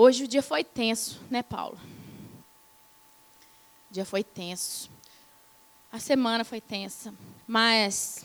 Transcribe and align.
Hoje 0.00 0.22
o 0.22 0.28
dia 0.28 0.44
foi 0.44 0.62
tenso, 0.62 1.20
né, 1.28 1.42
Paula? 1.42 1.76
O 3.90 3.92
dia 3.92 4.04
foi 4.04 4.22
tenso. 4.22 4.88
A 5.90 5.98
semana 5.98 6.44
foi 6.44 6.60
tensa. 6.60 7.12
Mas 7.48 8.24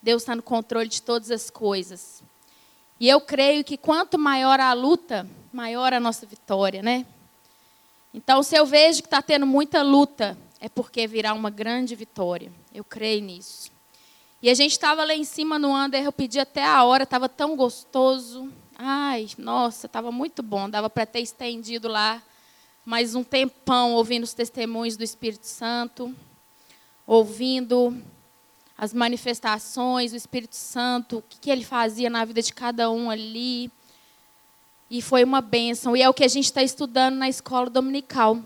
Deus 0.00 0.22
está 0.22 0.34
no 0.34 0.42
controle 0.42 0.88
de 0.88 1.02
todas 1.02 1.30
as 1.30 1.50
coisas. 1.50 2.22
E 2.98 3.06
eu 3.06 3.20
creio 3.20 3.62
que 3.62 3.76
quanto 3.76 4.18
maior 4.18 4.58
a 4.58 4.72
luta, 4.72 5.28
maior 5.52 5.92
a 5.92 6.00
nossa 6.00 6.24
vitória, 6.24 6.82
né? 6.82 7.04
Então, 8.14 8.42
se 8.42 8.56
eu 8.56 8.64
vejo 8.64 9.02
que 9.02 9.06
está 9.06 9.20
tendo 9.20 9.46
muita 9.46 9.82
luta, 9.82 10.34
é 10.58 10.70
porque 10.70 11.06
virá 11.06 11.34
uma 11.34 11.50
grande 11.50 11.94
vitória. 11.94 12.50
Eu 12.72 12.84
creio 12.84 13.20
nisso. 13.20 13.70
E 14.40 14.48
a 14.48 14.54
gente 14.54 14.72
estava 14.72 15.04
lá 15.04 15.12
em 15.12 15.24
cima 15.24 15.58
no 15.58 15.76
under, 15.76 16.02
eu 16.02 16.10
pedi 16.10 16.40
até 16.40 16.64
a 16.64 16.82
hora, 16.84 17.02
estava 17.02 17.28
tão 17.28 17.54
gostoso. 17.54 18.50
Ai, 18.82 19.28
nossa, 19.36 19.84
estava 19.84 20.10
muito 20.10 20.42
bom. 20.42 20.70
Dava 20.70 20.88
para 20.88 21.04
ter 21.04 21.20
estendido 21.20 21.86
lá 21.86 22.22
mais 22.82 23.14
um 23.14 23.22
tempão 23.22 23.92
ouvindo 23.92 24.24
os 24.24 24.32
testemunhos 24.32 24.96
do 24.96 25.04
Espírito 25.04 25.46
Santo, 25.46 26.16
ouvindo 27.06 28.02
as 28.78 28.94
manifestações 28.94 30.12
do 30.12 30.16
Espírito 30.16 30.56
Santo, 30.56 31.18
o 31.18 31.22
que 31.28 31.50
ele 31.50 31.62
fazia 31.62 32.08
na 32.08 32.24
vida 32.24 32.40
de 32.40 32.54
cada 32.54 32.90
um 32.90 33.10
ali. 33.10 33.70
E 34.88 35.02
foi 35.02 35.24
uma 35.24 35.42
bênção. 35.42 35.94
E 35.94 36.00
é 36.00 36.08
o 36.08 36.14
que 36.14 36.24
a 36.24 36.28
gente 36.28 36.46
está 36.46 36.62
estudando 36.62 37.16
na 37.16 37.28
escola 37.28 37.68
dominical. 37.68 38.42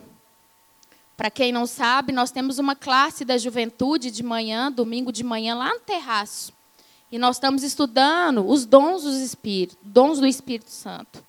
Para 1.16 1.30
quem 1.30 1.52
não 1.52 1.64
sabe, 1.64 2.12
nós 2.12 2.32
temos 2.32 2.58
uma 2.58 2.74
classe 2.74 3.24
da 3.24 3.38
juventude 3.38 4.10
de 4.10 4.24
manhã, 4.24 4.72
domingo 4.72 5.12
de 5.12 5.22
manhã, 5.22 5.54
lá 5.54 5.72
no 5.74 5.80
terraço. 5.80 6.52
E 7.14 7.18
nós 7.18 7.36
estamos 7.36 7.62
estudando 7.62 8.44
os 8.44 8.66
dons, 8.66 9.04
dons 9.84 10.18
do 10.18 10.26
Espírito 10.26 10.70
Santo. 10.72 11.22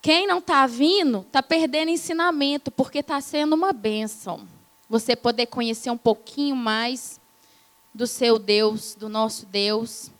Quem 0.00 0.24
não 0.24 0.38
está 0.38 0.68
vindo, 0.68 1.22
está 1.22 1.42
perdendo 1.42 1.90
ensinamento, 1.90 2.70
porque 2.70 3.00
está 3.00 3.20
sendo 3.20 3.54
uma 3.56 3.72
bênção. 3.72 4.46
Você 4.88 5.16
poder 5.16 5.46
conhecer 5.46 5.90
um 5.90 5.96
pouquinho 5.98 6.54
mais 6.54 7.18
do 7.92 8.06
seu 8.06 8.38
Deus, 8.38 8.94
do 8.94 9.08
nosso 9.08 9.46
Deus. 9.46 10.12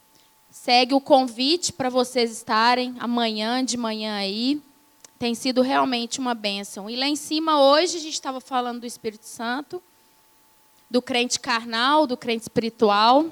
Segue 0.50 0.92
o 0.92 1.00
convite 1.00 1.72
para 1.72 1.88
vocês 1.88 2.32
estarem 2.32 2.96
amanhã 2.98 3.64
de 3.64 3.76
manhã 3.76 4.16
aí. 4.16 4.60
Tem 5.20 5.36
sido 5.36 5.62
realmente 5.62 6.18
uma 6.18 6.34
bênção. 6.34 6.90
E 6.90 6.96
lá 6.96 7.06
em 7.06 7.14
cima, 7.14 7.62
hoje, 7.62 7.96
a 7.96 8.00
gente 8.00 8.14
estava 8.14 8.40
falando 8.40 8.80
do 8.80 8.86
Espírito 8.86 9.24
Santo, 9.24 9.80
do 10.90 11.00
crente 11.00 11.38
carnal, 11.38 12.08
do 12.08 12.16
crente 12.16 12.42
espiritual. 12.42 13.26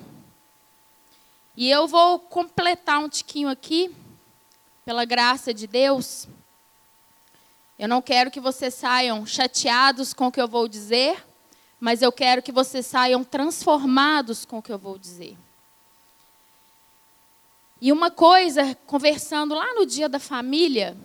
E 1.56 1.70
eu 1.70 1.86
vou 1.86 2.18
completar 2.18 2.98
um 2.98 3.08
tiquinho 3.08 3.48
aqui, 3.48 3.94
pela 4.84 5.04
graça 5.04 5.52
de 5.52 5.66
Deus. 5.66 6.26
Eu 7.78 7.88
não 7.88 8.02
quero 8.02 8.30
que 8.30 8.40
vocês 8.40 8.74
saiam 8.74 9.24
chateados 9.26 10.12
com 10.12 10.26
o 10.26 10.32
que 10.32 10.40
eu 10.40 10.48
vou 10.48 10.68
dizer, 10.68 11.24
mas 11.78 12.02
eu 12.02 12.12
quero 12.12 12.42
que 12.42 12.52
vocês 12.52 12.86
saiam 12.86 13.24
transformados 13.24 14.44
com 14.44 14.58
o 14.58 14.62
que 14.62 14.72
eu 14.72 14.78
vou 14.78 14.98
dizer. 14.98 15.36
E 17.80 17.90
uma 17.90 18.10
coisa, 18.10 18.74
conversando 18.86 19.54
lá 19.54 19.74
no 19.74 19.86
dia 19.86 20.08
da 20.08 20.18
família, 20.18 20.96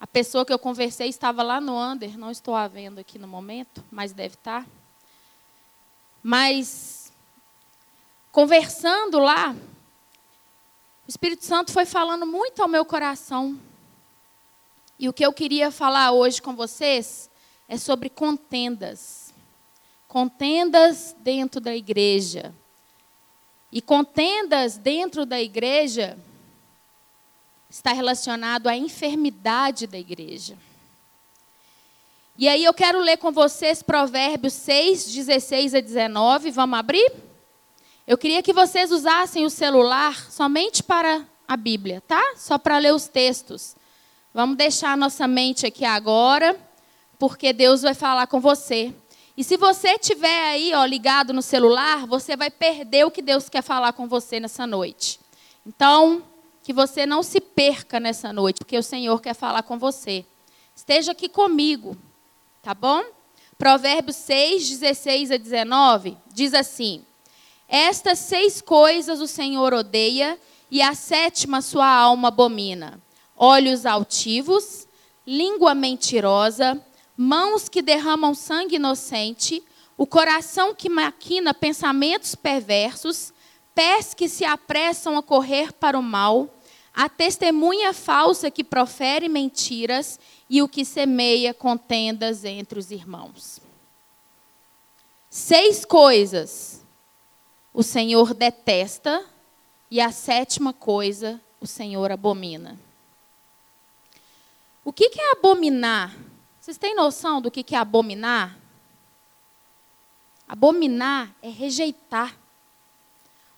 a 0.00 0.06
pessoa 0.06 0.44
que 0.44 0.52
eu 0.52 0.58
conversei 0.58 1.08
estava 1.08 1.44
lá 1.44 1.60
no 1.60 1.78
under, 1.78 2.18
não 2.18 2.30
estou 2.30 2.56
a 2.56 2.66
vendo 2.66 2.98
aqui 2.98 3.20
no 3.20 3.28
momento, 3.28 3.84
mas 3.88 4.12
deve 4.12 4.34
estar. 4.34 4.66
Mas 6.20 7.01
conversando 8.32 9.18
lá, 9.18 9.54
o 11.06 11.10
Espírito 11.10 11.44
Santo 11.44 11.70
foi 11.70 11.84
falando 11.84 12.26
muito 12.26 12.62
ao 12.62 12.68
meu 12.68 12.84
coração. 12.84 13.60
E 14.98 15.08
o 15.08 15.12
que 15.12 15.24
eu 15.24 15.32
queria 15.32 15.70
falar 15.70 16.12
hoje 16.12 16.40
com 16.40 16.56
vocês 16.56 17.30
é 17.68 17.76
sobre 17.76 18.08
contendas. 18.08 19.34
Contendas 20.08 21.14
dentro 21.20 21.60
da 21.60 21.76
igreja. 21.76 22.54
E 23.70 23.82
contendas 23.82 24.78
dentro 24.78 25.26
da 25.26 25.40
igreja 25.40 26.18
está 27.68 27.92
relacionado 27.92 28.68
à 28.68 28.76
enfermidade 28.76 29.86
da 29.86 29.98
igreja. 29.98 30.56
E 32.38 32.48
aí 32.48 32.64
eu 32.64 32.72
quero 32.72 33.00
ler 33.00 33.18
com 33.18 33.30
vocês 33.30 33.82
Provérbios 33.82 34.54
6, 34.54 35.12
16 35.12 35.74
a 35.74 35.80
19. 35.80 36.50
Vamos 36.50 36.78
abrir? 36.78 37.31
Eu 38.04 38.18
queria 38.18 38.42
que 38.42 38.52
vocês 38.52 38.90
usassem 38.90 39.44
o 39.44 39.50
celular 39.50 40.28
somente 40.28 40.82
para 40.82 41.24
a 41.46 41.56
Bíblia, 41.56 42.00
tá? 42.00 42.34
Só 42.36 42.58
para 42.58 42.78
ler 42.78 42.92
os 42.92 43.06
textos. 43.06 43.76
Vamos 44.34 44.56
deixar 44.56 44.92
a 44.92 44.96
nossa 44.96 45.28
mente 45.28 45.66
aqui 45.66 45.84
agora, 45.84 46.58
porque 47.16 47.52
Deus 47.52 47.82
vai 47.82 47.94
falar 47.94 48.26
com 48.26 48.40
você. 48.40 48.92
E 49.36 49.44
se 49.44 49.56
você 49.56 49.90
estiver 49.90 50.48
aí, 50.48 50.74
ó, 50.74 50.84
ligado 50.84 51.32
no 51.32 51.40
celular, 51.40 52.04
você 52.06 52.36
vai 52.36 52.50
perder 52.50 53.06
o 53.06 53.10
que 53.10 53.22
Deus 53.22 53.48
quer 53.48 53.62
falar 53.62 53.92
com 53.92 54.08
você 54.08 54.40
nessa 54.40 54.66
noite. 54.66 55.20
Então, 55.64 56.24
que 56.64 56.72
você 56.72 57.06
não 57.06 57.22
se 57.22 57.40
perca 57.40 58.00
nessa 58.00 58.32
noite, 58.32 58.58
porque 58.58 58.76
o 58.76 58.82
Senhor 58.82 59.20
quer 59.20 59.34
falar 59.34 59.62
com 59.62 59.78
você. 59.78 60.24
Esteja 60.74 61.12
aqui 61.12 61.28
comigo, 61.28 61.96
tá 62.62 62.74
bom? 62.74 63.04
Provérbios 63.56 64.16
6, 64.16 64.68
16 64.70 65.30
a 65.30 65.36
19 65.36 66.16
diz 66.32 66.52
assim: 66.52 67.04
estas 67.74 68.18
seis 68.18 68.60
coisas 68.60 69.18
o 69.22 69.26
Senhor 69.26 69.72
odeia, 69.72 70.38
e 70.70 70.82
a 70.82 70.94
sétima 70.94 71.62
sua 71.62 71.88
alma 71.88 72.28
abomina: 72.28 73.00
olhos 73.34 73.86
altivos, 73.86 74.86
língua 75.26 75.74
mentirosa, 75.74 76.78
mãos 77.16 77.70
que 77.70 77.80
derramam 77.80 78.34
sangue 78.34 78.76
inocente, 78.76 79.64
o 79.96 80.06
coração 80.06 80.74
que 80.74 80.90
maquina 80.90 81.54
pensamentos 81.54 82.34
perversos, 82.34 83.32
pés 83.74 84.12
que 84.12 84.28
se 84.28 84.44
apressam 84.44 85.16
a 85.16 85.22
correr 85.22 85.72
para 85.72 85.98
o 85.98 86.02
mal, 86.02 86.54
a 86.92 87.08
testemunha 87.08 87.94
falsa 87.94 88.50
que 88.50 88.62
profere 88.62 89.30
mentiras 89.30 90.20
e 90.48 90.60
o 90.60 90.68
que 90.68 90.84
semeia 90.84 91.54
contendas 91.54 92.44
entre 92.44 92.78
os 92.78 92.90
irmãos. 92.90 93.60
Seis 95.30 95.86
coisas 95.86 96.81
o 97.72 97.82
Senhor 97.82 98.34
detesta, 98.34 99.24
e 99.90 100.00
a 100.00 100.10
sétima 100.10 100.72
coisa, 100.72 101.40
o 101.60 101.66
Senhor 101.66 102.10
abomina. 102.10 102.78
O 104.84 104.92
que 104.92 105.10
é 105.20 105.32
abominar? 105.32 106.16
Vocês 106.60 106.78
têm 106.78 106.94
noção 106.94 107.40
do 107.40 107.50
que 107.50 107.74
é 107.74 107.78
abominar? 107.78 108.58
Abominar 110.48 111.34
é 111.42 111.48
rejeitar. 111.48 112.36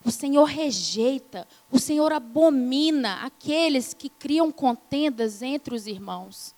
O 0.04 0.10
Senhor 0.10 0.44
rejeita, 0.44 1.48
o 1.70 1.78
Senhor 1.78 2.12
abomina 2.12 3.24
aqueles 3.24 3.94
que 3.94 4.08
criam 4.08 4.52
contendas 4.52 5.40
entre 5.40 5.74
os 5.74 5.86
irmãos. 5.86 6.54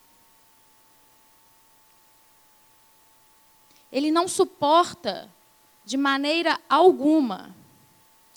Ele 3.92 4.10
não 4.10 4.26
suporta 4.26 5.32
de 5.86 5.96
maneira 5.96 6.60
alguma 6.68 7.54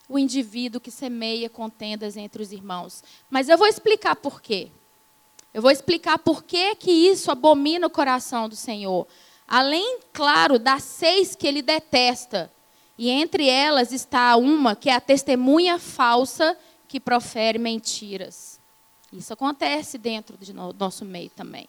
o 0.07 0.17
indivíduo 0.17 0.79
que 0.79 0.91
semeia 0.91 1.49
contendas 1.49 2.15
entre 2.15 2.41
os 2.41 2.51
irmãos. 2.51 3.03
Mas 3.29 3.49
eu 3.49 3.57
vou 3.57 3.67
explicar 3.67 4.15
por 4.15 4.39
quê. 4.39 4.71
Eu 5.51 5.61
vou 5.61 5.71
explicar 5.71 6.19
por 6.19 6.43
que, 6.43 6.75
que 6.75 6.91
isso 6.91 7.31
abomina 7.31 7.87
o 7.87 7.91
coração 7.91 8.47
do 8.47 8.55
Senhor. 8.55 9.07
Além, 9.47 9.99
claro, 10.13 10.59
das 10.59 10.83
seis 10.83 11.35
que 11.35 11.47
ele 11.47 11.63
detesta. 11.63 12.51
E 12.95 13.09
entre 13.09 13.47
elas 13.47 13.91
está 13.91 14.35
uma 14.35 14.75
que 14.75 14.89
é 14.89 14.93
a 14.93 15.01
testemunha 15.01 15.79
falsa 15.79 16.55
que 16.87 16.99
profere 16.99 17.57
mentiras. 17.57 18.59
Isso 19.11 19.33
acontece 19.33 19.97
dentro 19.97 20.37
do 20.37 20.73
nosso 20.73 21.03
meio 21.03 21.31
também. 21.31 21.67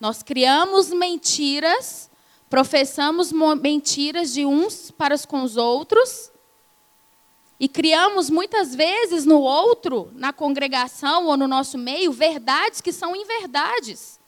Nós 0.00 0.22
criamos 0.22 0.90
mentiras 0.90 2.10
professamos 2.54 3.32
mentiras 3.32 4.32
de 4.32 4.46
uns 4.46 4.88
para 4.92 5.18
com 5.26 5.42
os 5.42 5.56
outros 5.56 6.30
e 7.58 7.68
criamos 7.68 8.30
muitas 8.30 8.76
vezes 8.76 9.26
no 9.26 9.40
outro, 9.40 10.08
na 10.14 10.32
congregação 10.32 11.26
ou 11.26 11.36
no 11.36 11.48
nosso 11.48 11.76
meio, 11.76 12.12
verdades 12.12 12.80
que 12.80 12.92
são 12.92 13.16
inverdades. 13.16 14.20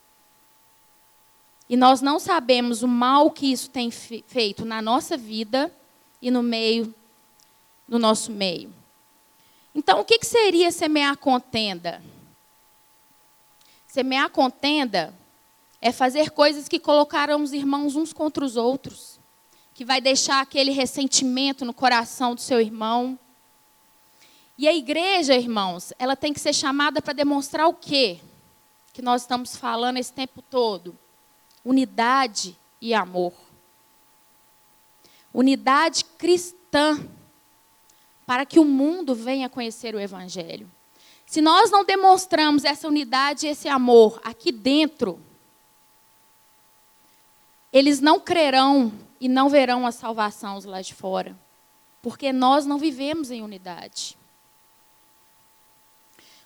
E 1.68 1.76
nós 1.76 2.00
não 2.00 2.18
sabemos 2.18 2.82
o 2.82 2.88
mal 2.88 3.30
que 3.30 3.52
isso 3.52 3.70
tem 3.70 3.92
feito 3.92 4.64
na 4.64 4.82
nossa 4.82 5.16
vida 5.16 5.72
e 6.20 6.28
no 6.28 6.42
meio, 6.42 6.92
no 7.86 7.96
nosso 7.96 8.32
meio. 8.32 8.74
Então, 9.72 10.00
o 10.00 10.04
que, 10.04 10.18
que 10.18 10.26
seria 10.26 10.72
semear 10.72 11.16
contenda? 11.16 12.02
Semear 13.86 14.28
contenda 14.30 15.14
é 15.80 15.92
fazer 15.92 16.30
coisas 16.30 16.68
que 16.68 16.78
colocaram 16.78 17.42
os 17.42 17.52
irmãos 17.52 17.96
uns 17.96 18.12
contra 18.12 18.44
os 18.44 18.56
outros, 18.56 19.18
que 19.74 19.84
vai 19.84 20.00
deixar 20.00 20.40
aquele 20.40 20.70
ressentimento 20.70 21.64
no 21.64 21.74
coração 21.74 22.34
do 22.34 22.40
seu 22.40 22.60
irmão. 22.60 23.18
E 24.56 24.66
a 24.66 24.74
igreja, 24.74 25.34
irmãos, 25.34 25.92
ela 25.98 26.16
tem 26.16 26.32
que 26.32 26.40
ser 26.40 26.54
chamada 26.54 27.02
para 27.02 27.12
demonstrar 27.12 27.66
o 27.68 27.74
quê? 27.74 28.20
que 28.96 29.02
nós 29.02 29.20
estamos 29.20 29.54
falando 29.54 29.98
esse 29.98 30.10
tempo 30.10 30.40
todo: 30.40 30.98
unidade 31.62 32.56
e 32.80 32.94
amor. 32.94 33.34
Unidade 35.34 36.02
cristã, 36.16 36.98
para 38.24 38.46
que 38.46 38.58
o 38.58 38.64
mundo 38.64 39.14
venha 39.14 39.50
conhecer 39.50 39.94
o 39.94 40.00
Evangelho. 40.00 40.66
Se 41.26 41.42
nós 41.42 41.70
não 41.70 41.84
demonstramos 41.84 42.64
essa 42.64 42.88
unidade 42.88 43.46
e 43.46 43.50
esse 43.50 43.68
amor 43.68 44.18
aqui 44.24 44.50
dentro, 44.50 45.20
eles 47.76 48.00
não 48.00 48.18
crerão 48.18 48.92
e 49.20 49.28
não 49.28 49.48
verão 49.48 49.86
a 49.86 49.92
salvação 49.92 50.58
lá 50.64 50.80
de 50.80 50.94
fora, 50.94 51.36
porque 52.00 52.32
nós 52.32 52.64
não 52.64 52.78
vivemos 52.78 53.30
em 53.30 53.42
unidade. 53.42 54.16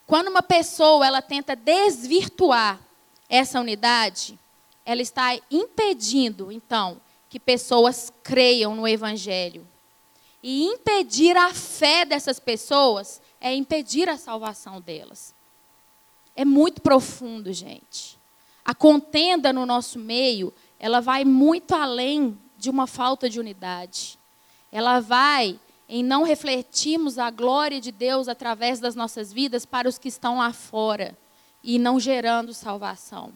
Quando 0.06 0.28
uma 0.28 0.42
pessoa 0.42 1.06
ela 1.06 1.22
tenta 1.22 1.54
desvirtuar 1.54 2.80
essa 3.28 3.60
unidade, 3.60 4.36
ela 4.84 5.00
está 5.00 5.38
impedindo, 5.48 6.50
então, 6.50 7.00
que 7.28 7.38
pessoas 7.38 8.12
creiam 8.24 8.74
no 8.74 8.88
evangelho. 8.88 9.64
E 10.42 10.64
impedir 10.64 11.36
a 11.36 11.54
fé 11.54 12.04
dessas 12.04 12.40
pessoas 12.40 13.22
é 13.40 13.54
impedir 13.54 14.08
a 14.08 14.16
salvação 14.16 14.80
delas. 14.80 15.32
É 16.34 16.44
muito 16.44 16.82
profundo, 16.82 17.52
gente. 17.52 18.18
A 18.64 18.74
contenda 18.74 19.52
no 19.52 19.64
nosso 19.64 19.96
meio, 19.96 20.52
ela 20.80 21.00
vai 21.00 21.26
muito 21.26 21.74
além 21.74 22.36
de 22.56 22.70
uma 22.70 22.86
falta 22.86 23.28
de 23.28 23.38
unidade. 23.38 24.18
Ela 24.72 24.98
vai 24.98 25.60
em 25.86 26.02
não 26.02 26.22
refletirmos 26.22 27.18
a 27.18 27.30
glória 27.30 27.80
de 27.80 27.92
Deus 27.92 28.28
através 28.28 28.80
das 28.80 28.94
nossas 28.94 29.30
vidas 29.30 29.66
para 29.66 29.88
os 29.88 29.98
que 29.98 30.08
estão 30.08 30.38
lá 30.38 30.54
fora 30.54 31.18
e 31.62 31.78
não 31.78 32.00
gerando 32.00 32.54
salvação. 32.54 33.30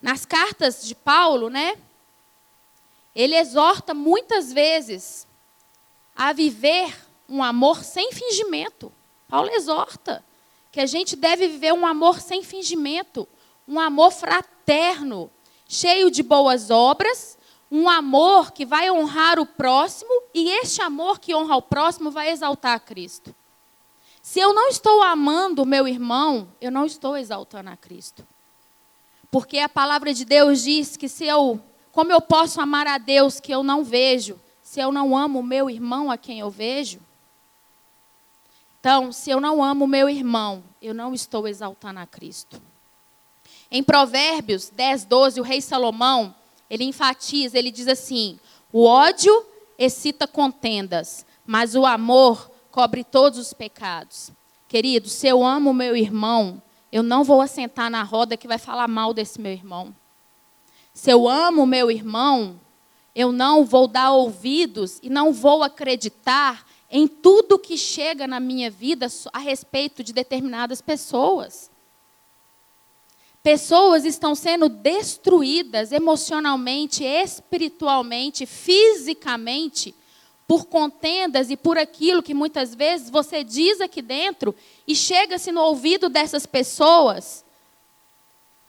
Nas 0.00 0.26
cartas 0.26 0.84
de 0.84 0.94
Paulo, 0.94 1.48
né? 1.48 1.78
Ele 3.14 3.36
exorta 3.36 3.94
muitas 3.94 4.52
vezes 4.52 5.26
a 6.14 6.32
viver 6.32 6.94
um 7.28 7.42
amor 7.42 7.82
sem 7.82 8.12
fingimento. 8.12 8.92
Paulo 9.26 9.48
exorta 9.50 10.22
que 10.70 10.80
a 10.80 10.86
gente 10.86 11.16
deve 11.16 11.48
viver 11.48 11.72
um 11.72 11.86
amor 11.86 12.20
sem 12.20 12.42
fingimento, 12.42 13.26
um 13.66 13.78
amor 13.78 14.10
fraterno, 14.10 15.30
cheio 15.72 16.10
de 16.10 16.22
boas 16.22 16.70
obras, 16.70 17.38
um 17.70 17.88
amor 17.88 18.52
que 18.52 18.66
vai 18.66 18.90
honrar 18.90 19.38
o 19.38 19.46
próximo 19.46 20.10
e 20.34 20.50
este 20.50 20.82
amor 20.82 21.18
que 21.18 21.34
honra 21.34 21.56
o 21.56 21.62
próximo 21.62 22.10
vai 22.10 22.28
exaltar 22.28 22.76
a 22.76 22.78
Cristo. 22.78 23.34
Se 24.20 24.38
eu 24.38 24.52
não 24.52 24.68
estou 24.68 25.02
amando 25.02 25.62
o 25.62 25.66
meu 25.66 25.88
irmão, 25.88 26.46
eu 26.60 26.70
não 26.70 26.84
estou 26.84 27.16
exaltando 27.16 27.70
a 27.70 27.76
Cristo. 27.76 28.26
Porque 29.30 29.58
a 29.60 29.68
palavra 29.68 30.12
de 30.12 30.26
Deus 30.26 30.62
diz 30.62 30.94
que 30.94 31.08
se 31.08 31.24
eu, 31.24 31.58
como 31.90 32.12
eu 32.12 32.20
posso 32.20 32.60
amar 32.60 32.86
a 32.86 32.98
Deus 32.98 33.40
que 33.40 33.50
eu 33.50 33.62
não 33.62 33.82
vejo, 33.82 34.38
se 34.62 34.78
eu 34.78 34.92
não 34.92 35.16
amo 35.16 35.40
o 35.40 35.42
meu 35.42 35.70
irmão 35.70 36.10
a 36.10 36.18
quem 36.18 36.40
eu 36.40 36.50
vejo? 36.50 37.00
Então, 38.78 39.10
se 39.10 39.30
eu 39.30 39.40
não 39.40 39.64
amo 39.64 39.86
o 39.86 39.88
meu 39.88 40.06
irmão, 40.06 40.62
eu 40.82 40.92
não 40.92 41.14
estou 41.14 41.48
exaltando 41.48 41.98
a 41.98 42.06
Cristo. 42.06 42.60
Em 43.74 43.82
Provérbios 43.82 44.68
10, 44.68 45.06
12, 45.06 45.40
o 45.40 45.42
rei 45.42 45.62
Salomão, 45.62 46.34
ele 46.68 46.84
enfatiza, 46.84 47.58
ele 47.58 47.70
diz 47.70 47.88
assim: 47.88 48.38
o 48.70 48.84
ódio 48.84 49.46
excita 49.78 50.26
contendas, 50.26 51.24
mas 51.46 51.74
o 51.74 51.86
amor 51.86 52.50
cobre 52.70 53.02
todos 53.02 53.38
os 53.38 53.54
pecados. 53.54 54.30
Querido, 54.68 55.08
se 55.08 55.26
eu 55.26 55.42
amo 55.42 55.70
o 55.70 55.74
meu 55.74 55.96
irmão, 55.96 56.62
eu 56.92 57.02
não 57.02 57.24
vou 57.24 57.40
assentar 57.40 57.90
na 57.90 58.02
roda 58.02 58.36
que 58.36 58.46
vai 58.46 58.58
falar 58.58 58.86
mal 58.88 59.14
desse 59.14 59.40
meu 59.40 59.52
irmão. 59.52 59.94
Se 60.92 61.10
eu 61.10 61.26
amo 61.26 61.62
o 61.62 61.66
meu 61.66 61.90
irmão, 61.90 62.60
eu 63.14 63.32
não 63.32 63.64
vou 63.64 63.88
dar 63.88 64.12
ouvidos 64.12 64.98
e 65.02 65.08
não 65.08 65.32
vou 65.32 65.62
acreditar 65.62 66.66
em 66.90 67.08
tudo 67.08 67.58
que 67.58 67.78
chega 67.78 68.26
na 68.26 68.38
minha 68.38 68.70
vida 68.70 69.06
a 69.32 69.38
respeito 69.38 70.04
de 70.04 70.12
determinadas 70.12 70.82
pessoas. 70.82 71.71
Pessoas 73.42 74.04
estão 74.04 74.34
sendo 74.34 74.68
destruídas 74.68 75.90
emocionalmente, 75.90 77.02
espiritualmente, 77.02 78.46
fisicamente, 78.46 79.94
por 80.46 80.66
contendas 80.66 81.50
e 81.50 81.56
por 81.56 81.76
aquilo 81.76 82.22
que 82.22 82.34
muitas 82.34 82.74
vezes 82.74 83.10
você 83.10 83.42
diz 83.42 83.80
aqui 83.80 84.00
dentro 84.00 84.54
e 84.86 84.94
chega-se 84.94 85.50
no 85.50 85.60
ouvido 85.60 86.08
dessas 86.08 86.46
pessoas 86.46 87.44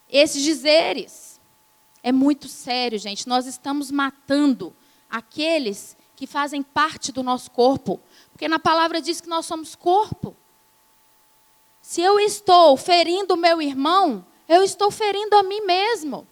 esses 0.10 0.42
dizeres. 0.42 1.40
É 2.02 2.12
muito 2.12 2.48
sério, 2.48 2.98
gente. 2.98 3.28
Nós 3.28 3.46
estamos 3.46 3.92
matando 3.92 4.74
aqueles 5.10 5.96
que 6.16 6.26
fazem 6.26 6.64
parte 6.64 7.12
do 7.12 7.22
nosso 7.22 7.52
corpo, 7.52 8.00
porque 8.32 8.48
na 8.48 8.60
palavra 8.60 9.02
diz 9.02 9.22
que 9.22 9.30
nós 9.30 9.46
somos 9.46 9.76
corpo. 9.76 10.36
Se 11.82 12.02
eu 12.02 12.20
estou 12.20 12.76
ferindo 12.78 13.34
o 13.34 13.38
meu 13.38 13.62
irmão, 13.62 14.26
eu 14.48 14.64
estou 14.64 14.92
ferindo 14.92 15.36
a 15.36 15.44
mim 15.44 15.62
mesmo. 15.62 16.28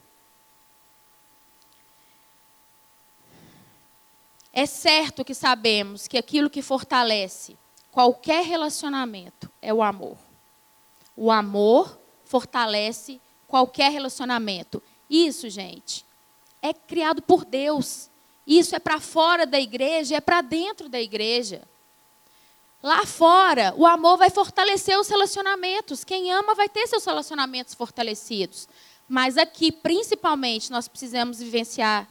É 4.54 4.66
certo 4.66 5.24
que 5.24 5.34
sabemos 5.34 6.08
que 6.08 6.18
aquilo 6.18 6.50
que 6.50 6.62
fortalece 6.62 7.58
qualquer 7.92 8.44
relacionamento 8.46 9.50
é 9.62 9.74
o 9.74 9.82
amor. 9.82 10.18
O 11.16 11.32
amor 11.32 12.00
fortalece 12.26 13.22
qualquer 13.48 13.92
relacionamento. 13.92 14.82
Isso, 15.10 15.50
gente, 15.50 16.06
é 16.62 16.74
criado 16.74 17.22
por 17.22 17.46
Deus. 17.46 18.10
Isso 18.46 18.76
é 18.76 18.80
para 18.80 19.00
fora 19.00 19.46
da 19.46 19.60
igreja, 19.60 20.16
é 20.16 20.22
para 20.22 20.42
dentro 20.42 20.90
da 20.90 21.00
igreja. 21.00 21.62
Lá 22.84 23.06
fora, 23.06 23.74
o 23.78 23.86
amor 23.86 24.18
vai 24.18 24.30
fortalecer 24.32 24.98
os 25.00 25.08
relacionamentos. 25.08 26.04
Quem 26.04 26.32
ama 26.32 26.56
vai 26.56 26.68
ter 26.68 26.88
seus 26.88 27.06
relacionamentos 27.06 27.76
fortalecidos. 27.76 28.68
Mas 29.08 29.38
aqui, 29.38 29.72
principalmente, 29.72 30.72
nós 30.72 30.88
precisamos 30.88 31.40
vivenciar 31.40 32.08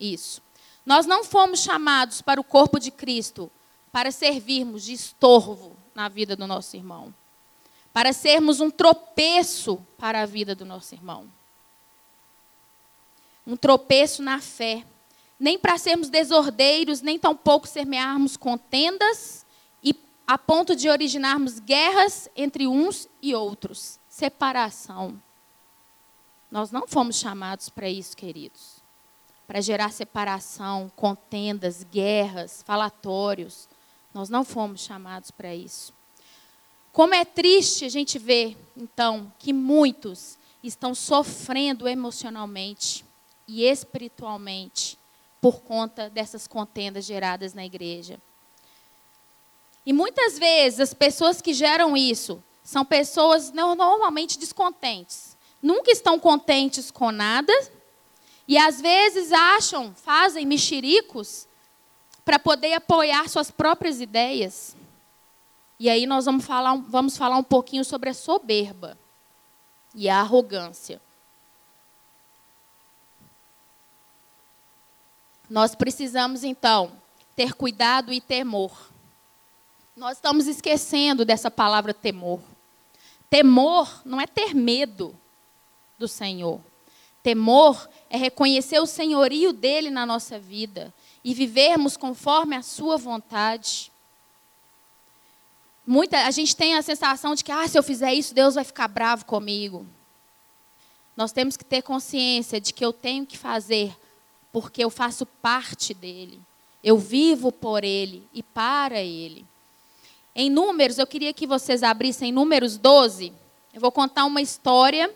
isso. 0.00 0.40
Nós 0.86 1.04
não 1.04 1.22
fomos 1.22 1.60
chamados 1.60 2.22
para 2.22 2.40
o 2.40 2.44
corpo 2.44 2.78
de 2.78 2.90
Cristo 2.90 3.50
para 3.92 4.10
servirmos 4.10 4.84
de 4.84 4.92
estorvo 4.92 5.76
na 5.94 6.08
vida 6.08 6.36
do 6.36 6.46
nosso 6.46 6.76
irmão, 6.76 7.14
para 7.92 8.12
sermos 8.12 8.60
um 8.60 8.70
tropeço 8.70 9.78
para 9.98 10.22
a 10.22 10.26
vida 10.26 10.54
do 10.54 10.64
nosso 10.64 10.94
irmão. 10.94 11.26
Um 13.46 13.56
tropeço 13.56 14.22
na 14.22 14.40
fé. 14.40 14.84
Nem 15.38 15.58
para 15.58 15.76
sermos 15.76 16.08
desordeiros, 16.08 17.02
nem 17.02 17.18
tampouco 17.18 17.66
semearmos 17.66 18.36
contendas 18.36 19.45
a 20.26 20.36
ponto 20.36 20.74
de 20.74 20.88
originarmos 20.88 21.60
guerras 21.60 22.28
entre 22.34 22.66
uns 22.66 23.08
e 23.22 23.34
outros, 23.34 24.00
separação. 24.08 25.22
Nós 26.50 26.70
não 26.70 26.88
fomos 26.88 27.16
chamados 27.16 27.68
para 27.68 27.88
isso, 27.88 28.16
queridos. 28.16 28.82
Para 29.46 29.60
gerar 29.60 29.92
separação, 29.92 30.90
contendas, 30.96 31.84
guerras, 31.84 32.62
falatórios. 32.64 33.68
Nós 34.12 34.28
não 34.28 34.44
fomos 34.44 34.80
chamados 34.80 35.30
para 35.30 35.54
isso. 35.54 35.92
Como 36.90 37.14
é 37.14 37.24
triste 37.24 37.84
a 37.84 37.88
gente 37.88 38.18
ver, 38.18 38.56
então, 38.76 39.32
que 39.38 39.52
muitos 39.52 40.38
estão 40.62 40.94
sofrendo 40.94 41.86
emocionalmente 41.86 43.04
e 43.46 43.62
espiritualmente 43.62 44.98
por 45.40 45.60
conta 45.60 46.10
dessas 46.10 46.48
contendas 46.48 47.04
geradas 47.04 47.54
na 47.54 47.64
igreja. 47.64 48.18
E 49.86 49.92
muitas 49.92 50.36
vezes 50.36 50.80
as 50.80 50.92
pessoas 50.92 51.40
que 51.40 51.54
geram 51.54 51.96
isso 51.96 52.42
são 52.64 52.84
pessoas 52.84 53.52
normalmente 53.52 54.36
descontentes. 54.36 55.36
Nunca 55.62 55.92
estão 55.92 56.18
contentes 56.18 56.90
com 56.90 57.12
nada. 57.12 57.52
E 58.48 58.58
às 58.58 58.80
vezes 58.80 59.32
acham, 59.32 59.94
fazem 59.94 60.44
mexericos 60.44 61.46
para 62.24 62.40
poder 62.40 62.74
apoiar 62.74 63.28
suas 63.28 63.52
próprias 63.52 64.00
ideias. 64.00 64.74
E 65.78 65.88
aí 65.88 66.04
nós 66.04 66.24
vamos 66.24 66.44
falar, 66.44 66.74
vamos 66.76 67.16
falar 67.16 67.36
um 67.36 67.44
pouquinho 67.44 67.84
sobre 67.84 68.10
a 68.10 68.14
soberba 68.14 68.98
e 69.94 70.08
a 70.08 70.18
arrogância. 70.18 71.00
Nós 75.48 75.76
precisamos 75.76 76.42
então 76.42 76.90
ter 77.36 77.54
cuidado 77.54 78.12
e 78.12 78.20
temor 78.20 78.95
nós 79.96 80.18
estamos 80.18 80.46
esquecendo 80.46 81.24
dessa 81.24 81.50
palavra 81.50 81.94
temor. 81.94 82.40
Temor 83.30 84.02
não 84.04 84.20
é 84.20 84.26
ter 84.26 84.54
medo 84.54 85.18
do 85.98 86.06
Senhor. 86.06 86.60
Temor 87.22 87.88
é 88.10 88.18
reconhecer 88.18 88.78
o 88.78 88.86
senhorio 88.86 89.54
dele 89.54 89.88
na 89.88 90.04
nossa 90.04 90.38
vida 90.38 90.92
e 91.24 91.32
vivermos 91.32 91.96
conforme 91.96 92.54
a 92.54 92.62
sua 92.62 92.98
vontade. 92.98 93.90
muita, 95.86 96.26
a 96.26 96.30
gente 96.30 96.54
tem 96.54 96.74
a 96.74 96.82
sensação 96.82 97.34
de 97.34 97.42
que, 97.42 97.50
ah, 97.50 97.66
se 97.66 97.78
eu 97.78 97.82
fizer 97.82 98.12
isso, 98.12 98.34
Deus 98.34 98.54
vai 98.54 98.64
ficar 98.64 98.88
bravo 98.88 99.24
comigo. 99.24 99.86
Nós 101.16 101.32
temos 101.32 101.56
que 101.56 101.64
ter 101.64 101.80
consciência 101.80 102.60
de 102.60 102.74
que 102.74 102.84
eu 102.84 102.92
tenho 102.92 103.24
que 103.24 103.38
fazer 103.38 103.96
porque 104.52 104.84
eu 104.84 104.90
faço 104.90 105.24
parte 105.24 105.94
dele. 105.94 106.38
Eu 106.84 106.98
vivo 106.98 107.50
por 107.50 107.82
ele 107.82 108.28
e 108.32 108.42
para 108.42 109.00
ele. 109.00 109.46
Em 110.38 110.50
Números, 110.50 110.98
eu 110.98 111.06
queria 111.06 111.32
que 111.32 111.46
vocês 111.46 111.82
abrissem 111.82 112.30
Números 112.30 112.76
12. 112.76 113.32
Eu 113.72 113.80
vou 113.80 113.90
contar 113.90 114.26
uma 114.26 114.42
história, 114.42 115.10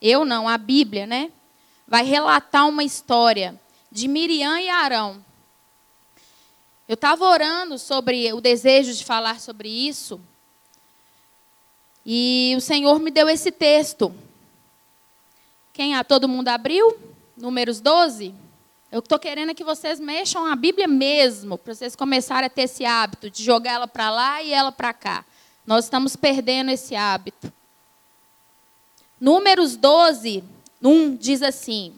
eu 0.00 0.24
não, 0.24 0.48
a 0.48 0.56
Bíblia, 0.56 1.08
né? 1.08 1.32
Vai 1.88 2.04
relatar 2.04 2.68
uma 2.68 2.84
história 2.84 3.60
de 3.90 4.06
Miriam 4.06 4.60
e 4.60 4.68
Arão. 4.68 5.24
Eu 6.86 6.94
estava 6.94 7.24
orando 7.24 7.80
sobre 7.80 8.32
o 8.32 8.40
desejo 8.40 8.94
de 8.94 9.04
falar 9.04 9.40
sobre 9.40 9.68
isso. 9.68 10.20
E 12.06 12.54
o 12.56 12.60
Senhor 12.60 13.00
me 13.00 13.10
deu 13.10 13.28
esse 13.28 13.50
texto. 13.50 14.14
Quem 15.72 16.00
todo 16.04 16.28
mundo 16.28 16.46
abriu? 16.46 16.96
Números 17.36 17.80
12. 17.80 18.32
Eu 18.92 18.98
estou 18.98 19.20
querendo 19.20 19.54
que 19.54 19.62
vocês 19.62 20.00
mexam 20.00 20.44
a 20.44 20.56
Bíblia 20.56 20.88
mesmo, 20.88 21.56
para 21.56 21.72
vocês 21.72 21.94
começarem 21.94 22.46
a 22.48 22.50
ter 22.50 22.62
esse 22.62 22.84
hábito 22.84 23.30
de 23.30 23.44
jogar 23.44 23.74
ela 23.74 23.86
para 23.86 24.10
lá 24.10 24.42
e 24.42 24.52
ela 24.52 24.72
para 24.72 24.92
cá. 24.92 25.24
Nós 25.64 25.84
estamos 25.84 26.16
perdendo 26.16 26.72
esse 26.72 26.96
hábito. 26.96 27.52
Números 29.20 29.76
12, 29.76 30.42
1 30.82 31.14
diz 31.14 31.40
assim: 31.40 31.94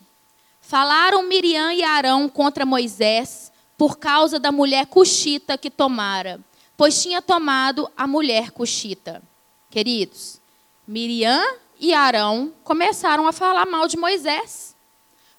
Falaram 0.61 1.27
Miriam 1.27 1.73
e 1.73 1.83
Arão 1.83 2.29
contra 2.29 2.67
Moisés 2.67 3.51
por 3.79 3.97
causa 3.97 4.39
da 4.39 4.53
mulher 4.53 4.85
cuxita 4.85 5.57
que 5.57 5.71
tomara, 5.71 6.39
pois 6.77 7.01
tinha 7.03 7.23
tomado 7.23 7.91
a 7.97 8.07
mulher 8.07 8.51
cuxita. 8.51 9.23
Queridos, 9.71 10.43
Miriam 10.87 11.43
e 11.81 11.95
Arão 11.95 12.53
começaram 12.63 13.27
a 13.27 13.33
falar 13.33 13.65
mal 13.65 13.89
de 13.89 13.97
Moisés, 13.97 14.72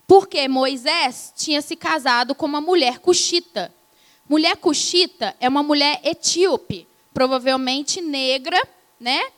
porque 0.07 0.47
Moisés 0.47 1.33
tinha 1.35 1.61
se 1.61 1.75
casado 1.75 2.35
com 2.35 2.45
uma 2.45 2.61
mulher 2.61 2.99
cuxita. 2.99 3.73
Mulher 4.27 4.57
cuxita 4.57 5.35
é 5.39 5.47
uma 5.49 5.63
mulher 5.63 5.99
etíope, 6.03 6.87
provavelmente 7.13 8.01
negra, 8.01 8.61
né? 8.99 9.31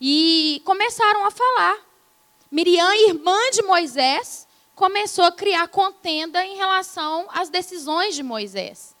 E 0.00 0.60
começaram 0.64 1.24
a 1.24 1.30
falar. 1.30 1.78
Miriam, 2.50 2.92
irmã 2.94 3.36
de 3.52 3.62
Moisés, 3.62 4.46
começou 4.74 5.24
a 5.24 5.32
criar 5.32 5.68
contenda 5.68 6.44
em 6.44 6.56
relação 6.56 7.26
às 7.30 7.48
decisões 7.48 8.14
de 8.14 8.22
Moisés. 8.22 8.94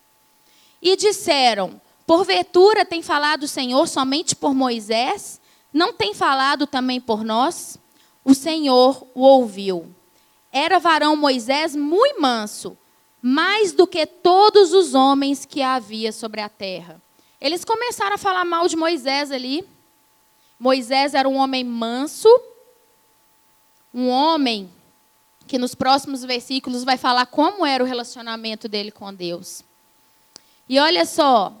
E 0.80 0.96
disseram: 0.96 1.80
Porventura 2.06 2.84
tem 2.84 3.02
falado 3.02 3.44
o 3.44 3.48
Senhor 3.48 3.86
somente 3.88 4.36
por 4.36 4.54
Moisés? 4.54 5.40
Não 5.72 5.92
tem 5.92 6.14
falado 6.14 6.66
também 6.66 7.00
por 7.00 7.24
nós? 7.24 7.78
O 8.24 8.34
Senhor 8.34 9.06
o 9.14 9.20
ouviu. 9.22 9.94
Era 10.56 10.78
varão 10.78 11.14
Moisés 11.14 11.76
muito 11.76 12.18
manso, 12.18 12.78
mais 13.20 13.72
do 13.72 13.86
que 13.86 14.06
todos 14.06 14.72
os 14.72 14.94
homens 14.94 15.44
que 15.44 15.60
havia 15.60 16.10
sobre 16.10 16.40
a 16.40 16.48
terra. 16.48 16.98
Eles 17.38 17.62
começaram 17.62 18.14
a 18.14 18.18
falar 18.18 18.42
mal 18.46 18.66
de 18.66 18.74
Moisés 18.74 19.30
ali. 19.30 19.68
Moisés 20.58 21.12
era 21.12 21.28
um 21.28 21.36
homem 21.36 21.62
manso, 21.62 22.26
um 23.92 24.08
homem 24.08 24.72
que 25.46 25.58
nos 25.58 25.74
próximos 25.74 26.24
versículos 26.24 26.84
vai 26.84 26.96
falar 26.96 27.26
como 27.26 27.66
era 27.66 27.84
o 27.84 27.86
relacionamento 27.86 28.66
dele 28.66 28.90
com 28.90 29.12
Deus. 29.12 29.62
E 30.66 30.80
olha 30.80 31.04
só, 31.04 31.52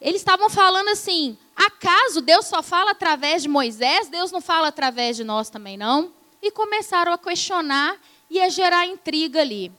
eles 0.00 0.20
estavam 0.20 0.48
falando 0.48 0.90
assim: 0.90 1.36
acaso 1.56 2.20
Deus 2.20 2.46
só 2.46 2.62
fala 2.62 2.92
através 2.92 3.42
de 3.42 3.48
Moisés? 3.48 4.06
Deus 4.06 4.30
não 4.30 4.40
fala 4.40 4.68
através 4.68 5.16
de 5.16 5.24
nós 5.24 5.50
também, 5.50 5.76
não? 5.76 6.12
E 6.40 6.52
começaram 6.52 7.12
a 7.12 7.18
questionar 7.18 7.98
e 8.34 8.40
a 8.40 8.48
gerar 8.48 8.84
intriga 8.84 9.40
ali. 9.40 9.70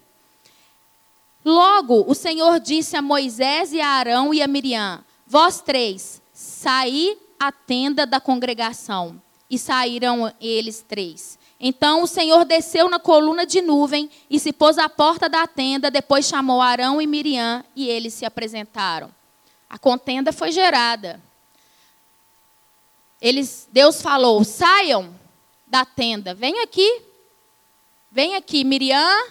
Logo, 1.43 2.05
o 2.07 2.15
Senhor 2.15 2.57
disse 2.59 2.95
a 2.95 3.01
Moisés 3.01 3.73
e 3.73 3.81
a 3.81 3.87
Arão 3.87 4.33
e 4.33 4.41
a 4.41 4.47
Miriam: 4.47 5.03
Vós 5.27 5.59
três, 5.59 6.21
saí 6.33 7.17
a 7.37 7.51
tenda 7.51 8.05
da 8.05 8.19
congregação. 8.19 9.21
E 9.47 9.59
saíram 9.59 10.33
eles 10.41 10.83
três. 10.87 11.37
Então 11.59 12.01
o 12.01 12.07
Senhor 12.07 12.45
desceu 12.45 12.89
na 12.89 12.99
coluna 12.99 13.45
de 13.45 13.61
nuvem 13.61 14.09
e 14.27 14.39
se 14.39 14.51
pôs 14.51 14.77
à 14.79 14.89
porta 14.89 15.29
da 15.29 15.45
tenda, 15.45 15.91
depois 15.91 16.25
chamou 16.25 16.61
Arão 16.61 16.99
e 16.99 17.05
Miriam 17.05 17.63
e 17.75 17.87
eles 17.87 18.15
se 18.15 18.25
apresentaram. 18.25 19.11
A 19.69 19.77
contenda 19.77 20.33
foi 20.33 20.51
gerada. 20.51 21.21
Eles, 23.21 23.69
Deus 23.71 24.01
falou: 24.01 24.43
saiam 24.43 25.13
da 25.67 25.85
tenda, 25.85 26.33
vem 26.33 26.61
aqui, 26.61 27.04
vem 28.15 28.33
aqui 28.35 28.63
Miriam, 28.63 29.27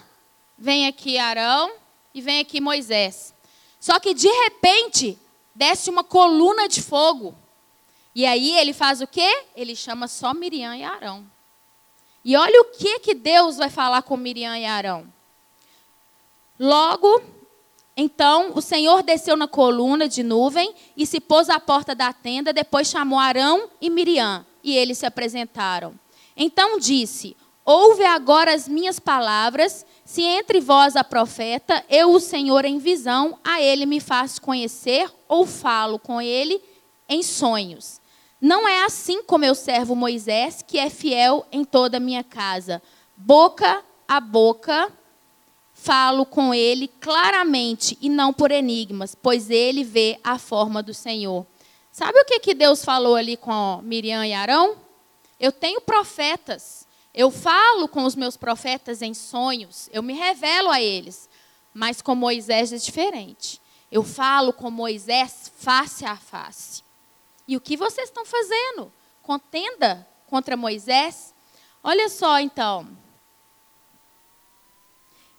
vem 0.59 0.87
aqui 0.87 1.17
Arão 1.17 1.73
e 2.13 2.21
vem 2.21 2.41
aqui 2.41 2.61
Moisés. 2.61 3.35
Só 3.81 3.99
que 3.99 4.13
de 4.13 4.29
repente 4.29 5.19
desce 5.55 5.89
uma 5.89 6.05
coluna 6.05 6.69
de 6.69 6.83
fogo. 6.83 7.35
E 8.15 8.27
aí 8.27 8.51
ele 8.59 8.75
faz 8.75 9.01
o 9.01 9.07
quê? 9.07 9.45
Ele 9.57 9.75
chama 9.75 10.07
só 10.07 10.35
Miriam 10.35 10.77
e 10.77 10.85
Arão. 10.85 11.25
E 12.23 12.37
olha 12.37 12.61
o 12.61 12.67
que, 12.67 12.99
que 12.99 13.15
Deus 13.15 13.57
vai 13.57 13.71
falar 13.71 14.03
com 14.03 14.19
Miriam 14.19 14.55
e 14.55 14.67
Arão. 14.67 15.07
Logo, 16.61 17.23
então, 17.97 18.53
o 18.55 18.61
Senhor 18.61 19.03
desceu 19.03 19.35
na 19.35 19.49
coluna 19.49 20.07
de 20.07 20.23
nuvem 20.23 20.75
e 20.95 21.07
se 21.07 21.21
pôs 21.21 21.49
à 21.49 21.59
porta 21.59 21.95
da 21.95 22.13
tenda, 22.13 22.53
depois 22.53 22.89
chamou 22.89 23.19
Arão 23.19 23.67
e 23.81 23.89
Miriam, 23.89 24.45
e 24.63 24.77
eles 24.77 24.99
se 24.99 25.07
apresentaram. 25.07 25.99
Então 26.37 26.79
disse: 26.79 27.35
Ouve 27.65 28.05
agora 28.05 28.53
as 28.53 28.69
minhas 28.69 28.99
palavras, 28.99 29.87
se 30.05 30.23
entre 30.23 30.61
vós 30.61 30.97
há 30.97 31.03
profeta, 31.03 31.83
eu, 31.89 32.13
o 32.13 32.21
Senhor, 32.21 32.65
em 32.65 32.79
visão, 32.79 33.39
a 33.43 33.61
ele 33.61 33.87
me 33.87 34.01
faço 34.01 34.43
conhecer 34.43 35.11
ou 35.27 35.47
falo 35.47 35.99
com 35.99 36.21
ele 36.21 36.63
em 37.09 37.23
sonhos. 37.23 38.01
Não 38.41 38.69
é 38.69 38.85
assim 38.85 39.23
com 39.23 39.39
meu 39.39 39.55
servo 39.55 39.97
Moisés, 39.97 40.63
que 40.67 40.79
é 40.79 40.91
fiel 40.91 41.47
em 41.51 41.65
toda 41.65 41.97
a 41.97 42.01
minha 42.01 42.23
casa. 42.23 42.83
Boca 43.17 43.83
a 44.07 44.21
boca 44.21 44.93
falo 45.75 46.25
com 46.25 46.55
ele 46.55 46.89
claramente 46.89 47.99
e 48.01 48.09
não 48.09 48.33
por 48.33 48.51
enigmas, 48.51 49.15
pois 49.15 49.51
ele 49.51 49.83
vê 49.85 50.19
a 50.23 50.39
forma 50.39 50.83
do 50.83 50.95
Senhor. 50.95 51.45
Sabe 51.91 52.19
o 52.21 52.25
que, 52.25 52.41
que 52.41 52.55
Deus 52.55 52.85
falou 52.85 53.17
ali 53.17 53.37
com 53.37 53.81
Miriam 53.83 54.25
e 54.25 54.33
Arão? 54.33 54.77
Eu 55.39 55.53
tenho 55.53 55.81
profetas. 55.81 56.84
Eu 57.15 57.31
falo 57.31 57.87
com 57.87 58.05
os 58.05 58.17
meus 58.17 58.37
profetas 58.37 59.01
em 59.01 59.15
sonhos, 59.15 59.89
eu 59.93 60.03
me 60.03 60.15
revelo 60.15 60.71
a 60.71 60.81
eles. 60.81 61.29
Mas 61.73 62.03
com 62.03 62.15
Moisés 62.15 62.73
é 62.73 62.77
diferente. 62.77 63.61
Eu 63.91 64.03
falo 64.03 64.53
com 64.53 64.71
Moisés 64.71 65.53
face 65.57 66.05
a 66.05 66.17
face. 66.17 66.83
E 67.47 67.57
o 67.57 67.61
que 67.61 67.77
vocês 67.77 68.09
estão 68.09 68.25
fazendo? 68.25 68.93
Contenda 69.23 70.07
contra 70.27 70.57
Moisés? 70.57 71.35
Olha 71.83 72.09
só 72.09 72.41
então. 72.41 72.89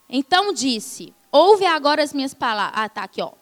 Então 0.07 0.53
disse: 0.53 1.13
Ouve 1.31 1.65
agora 1.65 2.03
as 2.03 2.13
minhas 2.13 2.33
palavras. 2.33 2.79
Ah, 2.79 2.87
tá 2.87 3.03
aqui, 3.03 3.21
ó. 3.21 3.33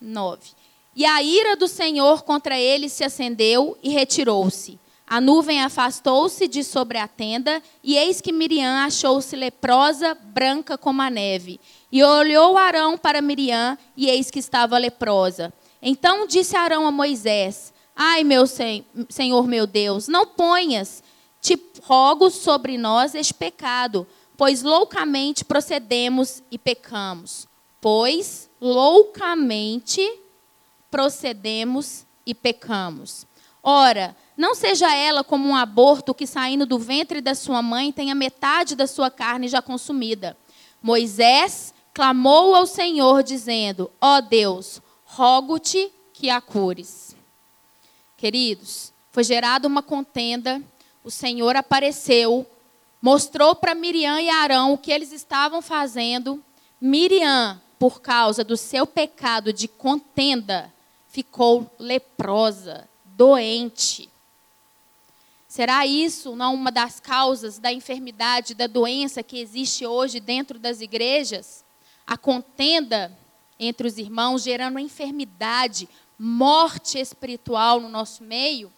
9. 0.00 0.50
E 0.94 1.06
a 1.06 1.22
ira 1.22 1.56
do 1.56 1.66
Senhor 1.66 2.22
contra 2.22 2.58
ele 2.58 2.88
se 2.88 3.02
acendeu 3.02 3.76
e 3.82 3.88
retirou-se. 3.90 4.78
A 5.06 5.20
nuvem 5.20 5.62
afastou-se 5.62 6.48
de 6.48 6.64
sobre 6.64 6.96
a 6.96 7.06
tenda, 7.06 7.62
e 7.82 7.96
eis 7.96 8.20
que 8.20 8.32
Miriam 8.32 8.84
achou-se 8.84 9.36
leprosa, 9.36 10.14
branca 10.14 10.78
como 10.78 11.02
a 11.02 11.10
neve. 11.10 11.60
E 11.90 12.02
olhou 12.02 12.56
Arão 12.56 12.96
para 12.96 13.20
Miriam, 13.20 13.76
e 13.96 14.08
eis 14.08 14.30
que 14.30 14.38
estava 14.38 14.78
leprosa. 14.78 15.52
Então 15.82 16.26
disse 16.26 16.56
Arão 16.56 16.86
a 16.86 16.90
Moisés: 16.90 17.74
Ai, 17.94 18.24
meu 18.24 18.46
sen 18.46 18.86
Senhor 19.10 19.46
meu 19.46 19.66
Deus, 19.66 20.08
não 20.08 20.26
ponhas, 20.26 21.02
te 21.42 21.60
rogo 21.82 22.30
sobre 22.30 22.78
nós 22.78 23.14
este 23.14 23.34
pecado, 23.34 24.06
pois 24.36 24.62
loucamente 24.62 25.44
procedemos 25.44 26.42
e 26.50 26.56
pecamos. 26.56 27.46
Pois 27.80 28.48
loucamente 28.60 30.00
procedemos 30.92 32.04
e 32.26 32.34
pecamos. 32.34 33.26
Ora, 33.62 34.14
não 34.36 34.54
seja 34.54 34.94
ela 34.94 35.24
como 35.24 35.48
um 35.48 35.56
aborto 35.56 36.12
que, 36.12 36.26
saindo 36.26 36.66
do 36.66 36.78
ventre 36.78 37.22
da 37.22 37.34
sua 37.34 37.62
mãe, 37.62 37.90
tenha 37.90 38.14
metade 38.14 38.76
da 38.76 38.86
sua 38.86 39.10
carne 39.10 39.48
já 39.48 39.62
consumida. 39.62 40.36
Moisés 40.82 41.72
clamou 41.94 42.54
ao 42.54 42.66
Senhor, 42.66 43.22
dizendo: 43.22 43.90
Ó 43.98 44.18
oh 44.18 44.20
Deus, 44.20 44.82
rogo-te 45.04 45.90
que 46.12 46.28
a 46.28 46.42
cures. 46.42 47.16
Queridos, 48.18 48.92
foi 49.10 49.24
gerada 49.24 49.66
uma 49.66 49.82
contenda, 49.82 50.62
o 51.02 51.10
Senhor 51.10 51.56
apareceu, 51.56 52.46
mostrou 53.00 53.54
para 53.54 53.74
Miriam 53.74 54.20
e 54.20 54.28
Arão 54.28 54.74
o 54.74 54.78
que 54.78 54.92
eles 54.92 55.10
estavam 55.10 55.62
fazendo. 55.62 56.42
Miriam 56.78 57.60
por 57.78 58.00
causa 58.00 58.44
do 58.44 58.56
seu 58.56 58.86
pecado 58.86 59.52
de 59.52 59.66
contenda, 59.66 60.71
ficou 61.12 61.70
leprosa, 61.78 62.88
doente. 63.04 64.08
Será 65.46 65.86
isso 65.86 66.34
não 66.34 66.54
uma 66.54 66.72
das 66.72 66.98
causas 66.98 67.58
da 67.58 67.70
enfermidade, 67.70 68.54
da 68.54 68.66
doença 68.66 69.22
que 69.22 69.38
existe 69.38 69.86
hoje 69.86 70.18
dentro 70.18 70.58
das 70.58 70.80
igrejas? 70.80 71.62
A 72.06 72.16
contenda 72.16 73.16
entre 73.60 73.86
os 73.86 73.98
irmãos, 73.98 74.42
gerando 74.42 74.78
enfermidade, 74.78 75.86
morte 76.18 76.98
espiritual 76.98 77.78
no 77.78 77.90
nosso 77.90 78.24
meio? 78.24 78.72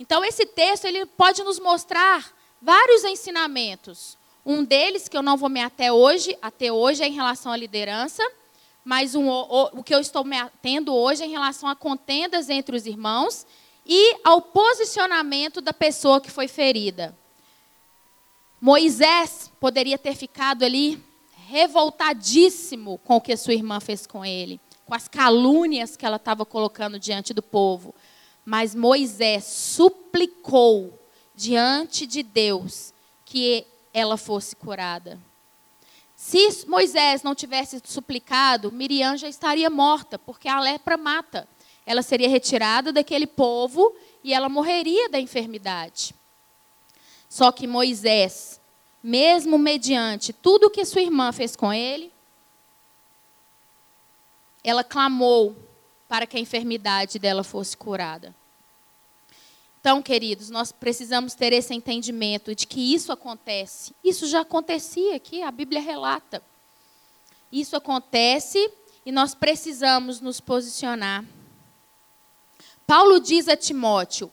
Então, 0.00 0.24
esse 0.24 0.46
texto 0.46 0.86
ele 0.86 1.04
pode 1.04 1.42
nos 1.42 1.60
mostrar 1.60 2.34
vários 2.62 3.04
ensinamentos. 3.04 4.16
Um 4.44 4.64
deles, 4.64 5.06
que 5.06 5.16
eu 5.16 5.22
não 5.22 5.36
vou 5.36 5.50
me 5.50 5.60
até 5.60 5.92
hoje, 5.92 6.36
até 6.40 6.72
hoje 6.72 7.02
é 7.02 7.08
em 7.08 7.12
relação 7.12 7.52
à 7.52 7.56
liderança, 7.56 8.22
mas 8.86 9.16
um, 9.16 9.28
o, 9.28 9.80
o 9.80 9.82
que 9.82 9.92
eu 9.92 9.98
estou 9.98 10.22
me 10.22 10.38
atendo 10.38 10.94
hoje 10.94 11.24
é 11.24 11.26
em 11.26 11.30
relação 11.30 11.68
a 11.68 11.74
contendas 11.74 12.48
entre 12.48 12.76
os 12.76 12.86
irmãos 12.86 13.44
e 13.84 14.16
ao 14.22 14.40
posicionamento 14.40 15.60
da 15.60 15.72
pessoa 15.72 16.20
que 16.20 16.30
foi 16.30 16.46
ferida. 16.46 17.12
Moisés 18.60 19.50
poderia 19.58 19.98
ter 19.98 20.14
ficado 20.14 20.62
ali 20.62 21.02
revoltadíssimo 21.48 22.98
com 22.98 23.16
o 23.16 23.20
que 23.20 23.36
sua 23.36 23.54
irmã 23.54 23.80
fez 23.80 24.06
com 24.06 24.24
ele, 24.24 24.60
com 24.84 24.94
as 24.94 25.08
calúnias 25.08 25.96
que 25.96 26.06
ela 26.06 26.14
estava 26.14 26.46
colocando 26.46 26.96
diante 26.96 27.34
do 27.34 27.42
povo. 27.42 27.92
Mas 28.44 28.72
Moisés 28.72 29.42
suplicou 29.42 30.96
diante 31.34 32.06
de 32.06 32.22
Deus 32.22 32.94
que 33.24 33.66
ela 33.92 34.16
fosse 34.16 34.54
curada. 34.54 35.18
Se 36.16 36.66
Moisés 36.66 37.22
não 37.22 37.34
tivesse 37.34 37.80
suplicado, 37.84 38.72
Miriam 38.72 39.18
já 39.18 39.28
estaria 39.28 39.68
morta, 39.68 40.18
porque 40.18 40.48
a 40.48 40.58
lepra 40.58 40.96
mata 40.96 41.46
ela 41.84 42.02
seria 42.02 42.28
retirada 42.28 42.92
daquele 42.92 43.26
povo 43.26 43.94
e 44.24 44.34
ela 44.34 44.48
morreria 44.48 45.08
da 45.08 45.20
enfermidade. 45.20 46.14
Só 47.28 47.52
que 47.52 47.66
Moisés, 47.66 48.60
mesmo 49.02 49.58
mediante 49.58 50.32
tudo 50.32 50.70
que 50.70 50.84
sua 50.84 51.02
irmã 51.02 51.30
fez 51.32 51.54
com 51.54 51.72
ele, 51.72 52.10
ela 54.64 54.82
clamou 54.82 55.54
para 56.08 56.26
que 56.26 56.36
a 56.36 56.40
enfermidade 56.40 57.18
dela 57.18 57.44
fosse 57.44 57.76
curada. 57.76 58.34
Então, 59.86 60.02
queridos, 60.02 60.50
nós 60.50 60.72
precisamos 60.72 61.34
ter 61.34 61.52
esse 61.52 61.72
entendimento 61.72 62.56
de 62.56 62.66
que 62.66 62.92
isso 62.92 63.12
acontece. 63.12 63.94
Isso 64.02 64.26
já 64.26 64.40
acontecia 64.40 65.14
aqui, 65.14 65.42
a 65.42 65.50
Bíblia 65.52 65.80
relata. 65.80 66.42
Isso 67.52 67.76
acontece 67.76 68.68
e 69.06 69.12
nós 69.12 69.32
precisamos 69.32 70.20
nos 70.20 70.40
posicionar 70.40 71.24
Paulo 72.84 73.20
diz 73.20 73.48
a 73.48 73.56
Timóteo, 73.56 74.28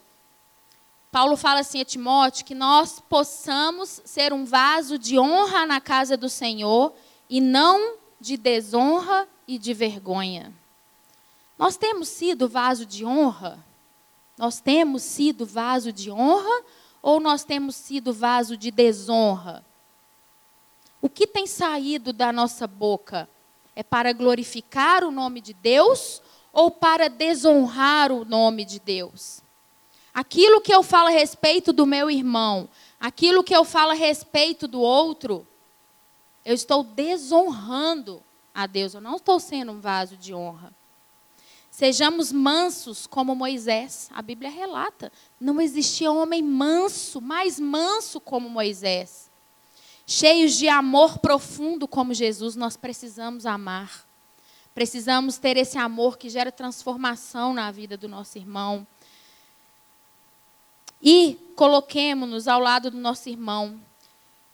Paulo 1.11 1.37
fala 1.37 1.59
assim 1.59 1.81
a 1.81 1.85
Timóteo 1.85 2.45
que 2.45 2.55
nós 2.55 2.99
possamos 3.07 4.01
ser 4.03 4.33
um 4.33 4.45
vaso 4.45 4.97
de 4.97 5.19
honra 5.19 5.67
na 5.67 5.79
casa 5.79 6.17
do 6.17 6.29
Senhor 6.29 6.95
e 7.29 7.39
não 7.39 7.97
de 8.19 8.37
desonra 8.37 9.27
e 9.47 9.59
de 9.59 9.71
vergonha. 9.71 10.51
Nós 11.59 11.77
temos 11.77 12.07
sido 12.07 12.49
vaso 12.49 12.87
de 12.87 13.05
honra? 13.05 13.63
Nós 14.37 14.59
temos 14.59 15.03
sido 15.03 15.45
vaso 15.45 15.91
de 15.91 16.11
honra 16.11 16.63
ou 17.01 17.19
nós 17.19 17.43
temos 17.43 17.75
sido 17.75 18.13
vaso 18.13 18.57
de 18.57 18.71
desonra? 18.71 19.63
O 21.01 21.09
que 21.09 21.27
tem 21.27 21.45
saído 21.45 22.13
da 22.13 22.31
nossa 22.31 22.65
boca 22.65 23.27
é 23.75 23.83
para 23.83 24.13
glorificar 24.13 25.03
o 25.03 25.11
nome 25.11 25.41
de 25.41 25.53
Deus 25.53 26.21
ou 26.51 26.71
para 26.71 27.09
desonrar 27.09 28.11
o 28.11 28.23
nome 28.23 28.63
de 28.63 28.79
Deus. 28.79 29.41
Aquilo 30.13 30.61
que 30.61 30.73
eu 30.73 30.83
falo 30.83 31.07
a 31.07 31.11
respeito 31.11 31.73
do 31.73 31.85
meu 31.85 32.09
irmão, 32.09 32.69
aquilo 32.99 33.43
que 33.43 33.55
eu 33.55 33.65
falo 33.65 33.91
a 33.91 33.95
respeito 33.95 34.67
do 34.67 34.79
outro, 34.79 35.45
eu 36.45 36.53
estou 36.53 36.83
desonrando 36.83 38.21
a 38.53 38.67
Deus, 38.67 38.93
eu 38.93 39.01
não 39.01 39.15
estou 39.15 39.39
sendo 39.39 39.71
um 39.71 39.79
vaso 39.79 40.15
de 40.15 40.33
honra. 40.33 40.71
Sejamos 41.73 42.31
mansos 42.31 43.07
como 43.07 43.33
Moisés. 43.33 44.07
A 44.13 44.21
Bíblia 44.21 44.51
relata: 44.51 45.11
não 45.39 45.59
existia 45.59 46.11
homem 46.11 46.43
manso, 46.43 47.19
mais 47.19 47.59
manso 47.59 48.21
como 48.21 48.47
Moisés. 48.47 49.27
Cheios 50.05 50.53
de 50.53 50.69
amor 50.69 51.17
profundo 51.17 51.87
como 51.87 52.13
Jesus, 52.13 52.55
nós 52.55 52.77
precisamos 52.77 53.47
amar. 53.47 54.05
Precisamos 54.75 55.39
ter 55.39 55.57
esse 55.57 55.79
amor 55.79 56.15
que 56.15 56.29
gera 56.29 56.51
transformação 56.51 57.55
na 57.55 57.71
vida 57.71 57.97
do 57.97 58.07
nosso 58.07 58.37
irmão. 58.37 58.85
E 61.01 61.39
coloquemos-nos 61.55 62.47
ao 62.47 62.59
lado 62.59 62.91
do 62.91 62.99
nosso 62.99 63.29
irmão, 63.29 63.81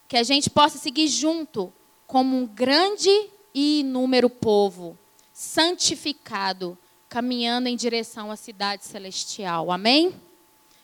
que 0.07 0.15
a 0.15 0.23
gente 0.23 0.49
possa 0.49 0.77
seguir 0.77 1.09
junto 1.09 1.73
como 2.07 2.37
um 2.37 2.45
grande 2.45 3.09
e 3.53 3.81
inúmero 3.81 4.29
povo, 4.29 4.97
santificado, 5.33 6.77
caminhando 7.09 7.67
em 7.67 7.75
direção 7.75 8.29
à 8.29 8.35
cidade 8.35 8.85
celestial. 8.85 9.71
Amém? 9.71 10.13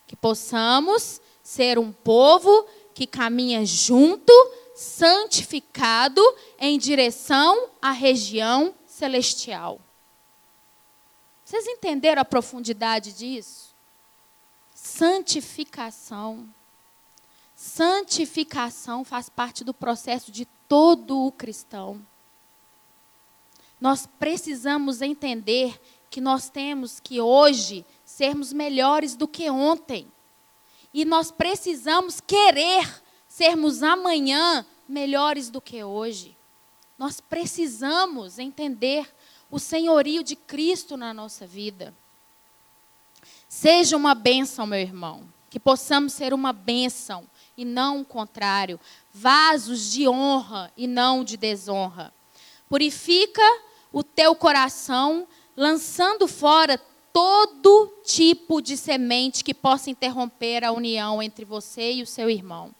Que 0.06 0.16
possamos 0.16 1.20
ser 1.42 1.78
um 1.78 1.92
povo 1.92 2.66
que 2.92 3.06
caminha 3.06 3.64
junto, 3.64 4.32
santificado, 4.74 6.20
em 6.58 6.76
direção 6.76 7.68
à 7.80 7.92
região 7.92 8.74
celestial. 8.86 9.80
Vocês 11.44 11.66
entenderam 11.68 12.22
a 12.22 12.24
profundidade 12.24 13.12
disso? 13.12 13.72
Santificação. 14.74 16.48
Santificação 17.54 19.04
faz 19.04 19.28
parte 19.28 19.62
do 19.62 19.72
processo 19.72 20.32
de 20.32 20.44
todo 20.66 21.24
o 21.24 21.30
cristão. 21.30 22.04
Nós 23.80 24.06
precisamos 24.18 25.02
entender 25.02 25.78
que 26.10 26.20
nós 26.20 26.48
temos 26.48 27.00
que 27.00 27.20
hoje 27.20 27.84
sermos 28.04 28.52
melhores 28.52 29.14
do 29.16 29.26
que 29.26 29.50
ontem. 29.50 30.06
E 30.92 31.04
nós 31.04 31.30
precisamos 31.30 32.20
querer 32.20 33.02
sermos 33.28 33.82
amanhã 33.82 34.64
melhores 34.88 35.50
do 35.50 35.60
que 35.60 35.82
hoje. 35.84 36.36
Nós 36.98 37.20
precisamos 37.20 38.38
entender 38.38 39.12
o 39.50 39.58
senhorio 39.58 40.22
de 40.22 40.34
Cristo 40.34 40.96
na 40.96 41.12
nossa 41.12 41.46
vida. 41.46 41.94
Seja 43.48 43.96
uma 43.96 44.14
bênção, 44.14 44.66
meu 44.66 44.80
irmão, 44.80 45.28
que 45.50 45.60
possamos 45.60 46.12
ser 46.12 46.32
uma 46.32 46.52
bênção 46.52 47.28
e 47.56 47.64
não 47.64 48.00
o 48.00 48.04
contrário, 48.04 48.78
vasos 49.12 49.90
de 49.90 50.08
honra 50.08 50.72
e 50.76 50.86
não 50.86 51.22
de 51.22 51.36
desonra. 51.36 52.12
Purifica 52.68 53.42
o 53.92 54.02
teu 54.02 54.34
coração, 54.34 55.26
lançando 55.56 56.28
fora 56.28 56.80
todo 57.12 57.92
tipo 58.04 58.60
de 58.60 58.76
semente 58.76 59.42
que 59.42 59.54
possa 59.54 59.90
interromper 59.90 60.64
a 60.64 60.72
união 60.72 61.22
entre 61.22 61.44
você 61.44 61.94
e 61.94 62.02
o 62.02 62.06
seu 62.06 62.28
irmão 62.28 62.74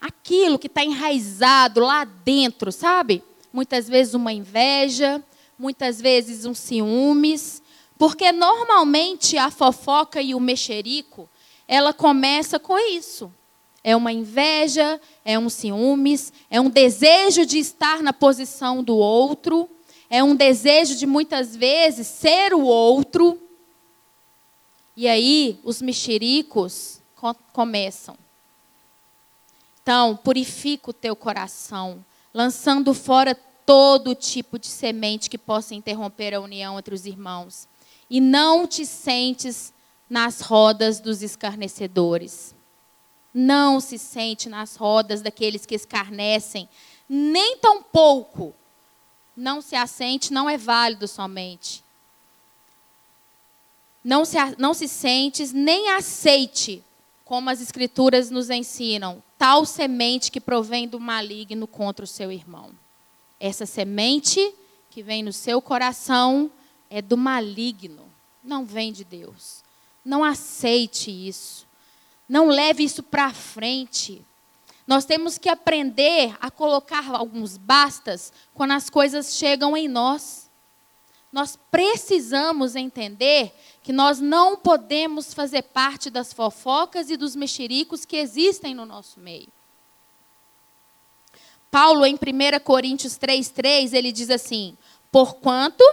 aquilo 0.00 0.58
que 0.58 0.66
está 0.66 0.84
enraizado 0.84 1.80
lá 1.80 2.04
dentro, 2.04 2.70
sabe? 2.70 3.22
Muitas 3.52 3.88
vezes 3.88 4.14
uma 4.14 4.32
inveja, 4.32 5.22
muitas 5.58 6.00
vezes 6.00 6.44
um 6.44 6.54
ciúmes, 6.54 7.62
porque 7.98 8.30
normalmente 8.30 9.38
a 9.38 9.50
fofoca 9.50 10.20
e 10.20 10.34
o 10.34 10.40
mexerico, 10.40 11.28
ela 11.66 11.92
começa 11.92 12.58
com 12.58 12.78
isso. 12.78 13.32
É 13.82 13.94
uma 13.96 14.12
inveja, 14.12 15.00
é 15.24 15.38
um 15.38 15.48
ciúmes, 15.48 16.32
é 16.50 16.60
um 16.60 16.68
desejo 16.68 17.46
de 17.46 17.58
estar 17.58 18.02
na 18.02 18.12
posição 18.12 18.82
do 18.82 18.96
outro, 18.96 19.68
é 20.08 20.22
um 20.22 20.34
desejo 20.34 20.96
de 20.96 21.06
muitas 21.06 21.56
vezes 21.56 22.06
ser 22.06 22.54
o 22.54 22.62
outro. 22.62 23.40
E 24.96 25.08
aí 25.08 25.58
os 25.64 25.82
mexericos 25.82 27.00
começam. 27.52 28.16
Então, 29.82 30.16
purifica 30.16 30.90
o 30.90 30.92
teu 30.92 31.14
coração, 31.14 32.04
lançando 32.32 32.92
fora 32.92 33.34
todo 33.64 34.14
tipo 34.14 34.58
de 34.58 34.68
semente 34.68 35.28
que 35.28 35.38
possa 35.38 35.74
interromper 35.74 36.34
a 36.34 36.40
união 36.40 36.78
entre 36.78 36.94
os 36.94 37.04
irmãos. 37.06 37.68
E 38.08 38.20
não 38.20 38.66
te 38.66 38.86
sentes 38.86 39.72
nas 40.08 40.40
rodas 40.40 41.00
dos 41.00 41.22
escarnecedores. 41.22 42.54
Não 43.34 43.80
se 43.80 43.98
sente 43.98 44.48
nas 44.48 44.76
rodas 44.76 45.20
daqueles 45.20 45.66
que 45.66 45.74
escarnecem, 45.74 46.68
nem 47.08 47.58
tão 47.58 47.82
pouco. 47.82 48.54
Não 49.36 49.60
se 49.60 49.76
assente, 49.76 50.32
não 50.32 50.48
é 50.48 50.56
válido 50.56 51.06
somente. 51.06 51.84
Não 54.02 54.24
se, 54.24 54.36
não 54.56 54.72
se 54.72 54.88
sentes, 54.88 55.52
nem 55.52 55.90
aceite 55.90 56.82
como 57.24 57.50
as 57.50 57.60
Escrituras 57.60 58.30
nos 58.30 58.50
ensinam, 58.50 59.22
tal 59.36 59.66
semente 59.66 60.30
que 60.30 60.40
provém 60.40 60.86
do 60.86 61.00
maligno 61.00 61.66
contra 61.66 62.04
o 62.04 62.08
seu 62.08 62.30
irmão. 62.30 62.70
Essa 63.40 63.66
semente 63.66 64.54
que 64.90 65.02
vem 65.02 65.22
no 65.22 65.32
seu 65.32 65.60
coração 65.60 66.50
é 66.88 67.02
do 67.02 67.16
maligno, 67.16 68.04
não 68.42 68.64
vem 68.64 68.92
de 68.92 69.04
Deus. 69.04 69.64
Não 70.06 70.22
aceite 70.22 71.10
isso. 71.10 71.66
Não 72.28 72.46
leve 72.46 72.84
isso 72.84 73.02
para 73.02 73.32
frente. 73.32 74.24
Nós 74.86 75.04
temos 75.04 75.36
que 75.36 75.48
aprender 75.48 76.36
a 76.40 76.50
colocar 76.50 77.10
alguns 77.10 77.56
bastas 77.56 78.32
quando 78.54 78.72
as 78.72 78.88
coisas 78.88 79.34
chegam 79.36 79.76
em 79.76 79.88
nós. 79.88 80.48
Nós 81.32 81.58
precisamos 81.70 82.76
entender 82.76 83.52
que 83.82 83.92
nós 83.92 84.20
não 84.20 84.56
podemos 84.56 85.34
fazer 85.34 85.62
parte 85.62 86.08
das 86.08 86.32
fofocas 86.32 87.10
e 87.10 87.16
dos 87.16 87.34
mexericos 87.34 88.04
que 88.04 88.16
existem 88.16 88.74
no 88.74 88.86
nosso 88.86 89.18
meio. 89.18 89.48
Paulo, 91.68 92.06
em 92.06 92.14
1 92.14 92.18
Coríntios 92.64 93.18
3,3, 93.18 93.92
ele 93.92 94.12
diz 94.12 94.30
assim: 94.30 94.78
Porquanto, 95.10 95.84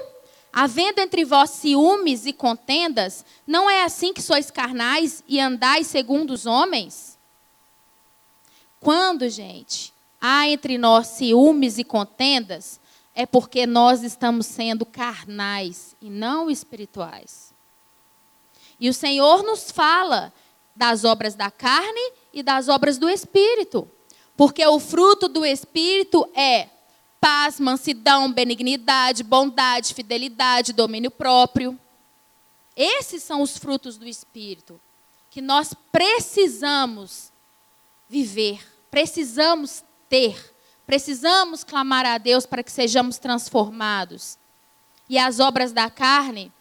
havendo 0.51 1.01
entre 1.01 1.25
vós 1.25 1.49
ciúmes 1.49 2.27
e 2.27 2.31
contendas, 2.31 3.25
não 3.45 3.69
é 3.69 3.83
assim 3.83 4.13
que 4.13 4.21
sois 4.21 4.51
carnais 4.51 5.23
e 5.27 5.39
andais 5.39 5.87
segundo 5.87 6.31
os 6.31 6.45
homens? 6.45 7.12
Quando, 8.83 9.29
gente, 9.29 9.93
há 10.19 10.47
entre 10.49 10.77
nós 10.77 11.07
ciúmes 11.07 11.77
e 11.77 11.85
contendas, 11.85 12.81
é 13.15 13.25
porque 13.25 13.65
nós 13.65 14.03
estamos 14.03 14.45
sendo 14.45 14.85
carnais 14.85 15.95
e 16.01 16.09
não 16.09 16.51
espirituais. 16.51 17.53
E 18.77 18.89
o 18.89 18.93
Senhor 18.93 19.41
nos 19.41 19.71
fala 19.71 20.33
das 20.75 21.05
obras 21.05 21.33
da 21.33 21.49
carne 21.49 22.11
e 22.33 22.43
das 22.43 22.67
obras 22.67 22.97
do 22.97 23.09
espírito. 23.09 23.89
Porque 24.35 24.65
o 24.65 24.79
fruto 24.79 25.29
do 25.29 25.45
espírito 25.45 26.27
é 26.35 26.67
paz, 27.21 27.61
mansidão, 27.61 28.29
benignidade, 28.29 29.23
bondade, 29.23 29.93
fidelidade, 29.93 30.73
domínio 30.73 31.09
próprio. 31.09 31.79
Esses 32.75 33.23
são 33.23 33.41
os 33.41 33.57
frutos 33.57 33.97
do 33.97 34.05
espírito 34.05 34.77
que 35.29 35.41
nós 35.41 35.73
precisamos 35.89 37.31
viver 38.09 38.72
precisamos 38.93 39.83
ter, 40.07 40.53
precisamos 40.85 41.63
clamar 41.63 42.05
a 42.05 42.19
Deus 42.19 42.45
para 42.45 42.61
que 42.61 42.71
sejamos 42.71 43.17
transformados. 43.17 44.37
E 45.09 45.17
as 45.17 45.39
obras 45.39 45.71
da 45.71 45.89
carne, 45.89 46.53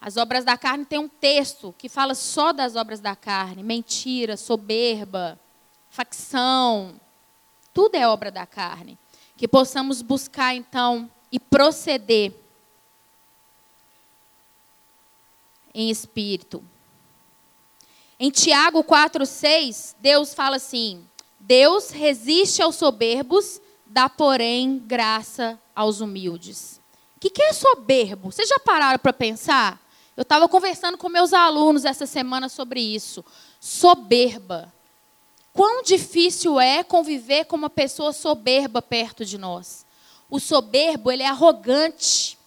as 0.00 0.16
obras 0.16 0.46
da 0.46 0.56
carne 0.56 0.86
tem 0.86 0.98
um 0.98 1.10
texto 1.10 1.74
que 1.76 1.90
fala 1.90 2.14
só 2.14 2.54
das 2.54 2.74
obras 2.74 3.00
da 3.00 3.14
carne: 3.14 3.62
mentira, 3.62 4.34
soberba, 4.34 5.38
facção, 5.90 6.98
tudo 7.74 7.96
é 7.96 8.08
obra 8.08 8.30
da 8.30 8.46
carne. 8.46 8.98
Que 9.36 9.46
possamos 9.46 10.00
buscar 10.00 10.54
então 10.54 11.10
e 11.30 11.38
proceder 11.38 12.32
em 15.74 15.90
espírito. 15.90 16.64
Em 18.22 18.30
Tiago 18.30 18.84
4,6, 18.84 19.94
Deus 19.98 20.34
fala 20.34 20.56
assim: 20.56 21.02
Deus 21.38 21.88
resiste 21.88 22.60
aos 22.60 22.76
soberbos, 22.76 23.62
dá, 23.86 24.10
porém, 24.10 24.78
graça 24.78 25.58
aos 25.74 26.02
humildes. 26.02 26.78
O 27.16 27.20
que, 27.20 27.30
que 27.30 27.40
é 27.40 27.54
soberbo? 27.54 28.30
Vocês 28.30 28.46
já 28.46 28.58
pararam 28.58 28.98
para 28.98 29.14
pensar? 29.14 29.80
Eu 30.14 30.20
estava 30.20 30.46
conversando 30.50 30.98
com 30.98 31.08
meus 31.08 31.32
alunos 31.32 31.86
essa 31.86 32.04
semana 32.04 32.50
sobre 32.50 32.82
isso. 32.82 33.24
Soberba. 33.58 34.70
Quão 35.54 35.82
difícil 35.82 36.60
é 36.60 36.84
conviver 36.84 37.46
com 37.46 37.56
uma 37.56 37.70
pessoa 37.70 38.12
soberba 38.12 38.82
perto 38.82 39.24
de 39.24 39.38
nós. 39.38 39.86
O 40.28 40.38
soberbo, 40.38 41.10
ele 41.10 41.22
é 41.22 41.28
arrogante. 41.28 42.38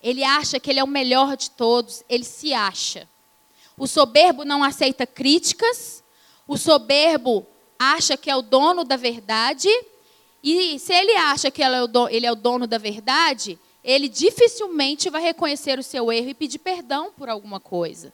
Ele 0.00 0.22
acha 0.22 0.60
que 0.60 0.70
ele 0.70 0.78
é 0.78 0.84
o 0.84 0.88
melhor 0.88 1.36
de 1.36 1.50
todos. 1.50 2.04
Ele 2.08 2.24
se 2.24 2.54
acha. 2.54 3.08
O 3.78 3.86
soberbo 3.86 4.44
não 4.44 4.64
aceita 4.64 5.06
críticas. 5.06 6.02
O 6.46 6.56
soberbo 6.56 7.46
acha 7.78 8.16
que 8.16 8.28
é 8.28 8.36
o 8.36 8.42
dono 8.42 8.82
da 8.82 8.96
verdade. 8.96 9.68
E 10.42 10.78
se 10.78 10.92
ele 10.92 11.12
acha 11.12 11.50
que 11.50 11.62
ele 11.62 12.26
é 12.26 12.32
o 12.32 12.34
dono 12.34 12.66
da 12.66 12.78
verdade, 12.78 13.58
ele 13.84 14.08
dificilmente 14.08 15.08
vai 15.08 15.22
reconhecer 15.22 15.78
o 15.78 15.82
seu 15.82 16.12
erro 16.12 16.30
e 16.30 16.34
pedir 16.34 16.58
perdão 16.58 17.12
por 17.16 17.28
alguma 17.28 17.60
coisa. 17.60 18.12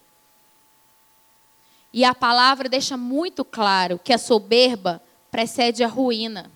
E 1.92 2.04
a 2.04 2.14
palavra 2.14 2.68
deixa 2.68 2.96
muito 2.96 3.44
claro 3.44 4.00
que 4.02 4.12
a 4.12 4.18
soberba 4.18 5.02
precede 5.30 5.82
a 5.82 5.88
ruína. 5.88 6.50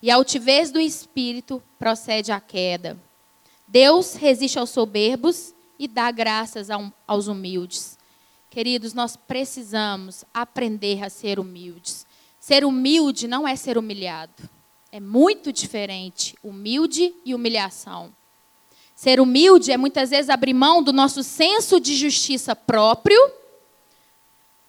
E 0.00 0.10
a 0.10 0.16
altivez 0.16 0.70
do 0.70 0.78
espírito 0.78 1.62
procede 1.78 2.30
à 2.30 2.38
queda. 2.38 2.98
Deus 3.66 4.14
resiste 4.14 4.58
aos 4.58 4.70
soberbos 4.70 5.54
e 5.78 5.88
dá 5.88 6.10
graças 6.10 6.68
aos 7.06 7.26
humildes. 7.26 7.98
Queridos, 8.54 8.94
nós 8.94 9.16
precisamos 9.16 10.24
aprender 10.32 11.02
a 11.02 11.10
ser 11.10 11.40
humildes. 11.40 12.06
Ser 12.38 12.64
humilde 12.64 13.26
não 13.26 13.48
é 13.48 13.56
ser 13.56 13.76
humilhado. 13.76 14.48
É 14.92 15.00
muito 15.00 15.52
diferente 15.52 16.38
humilde 16.40 17.12
e 17.24 17.34
humilhação. 17.34 18.14
Ser 18.94 19.18
humilde 19.18 19.72
é 19.72 19.76
muitas 19.76 20.10
vezes 20.10 20.30
abrir 20.30 20.54
mão 20.54 20.84
do 20.84 20.92
nosso 20.92 21.24
senso 21.24 21.80
de 21.80 21.96
justiça 21.96 22.54
próprio 22.54 23.18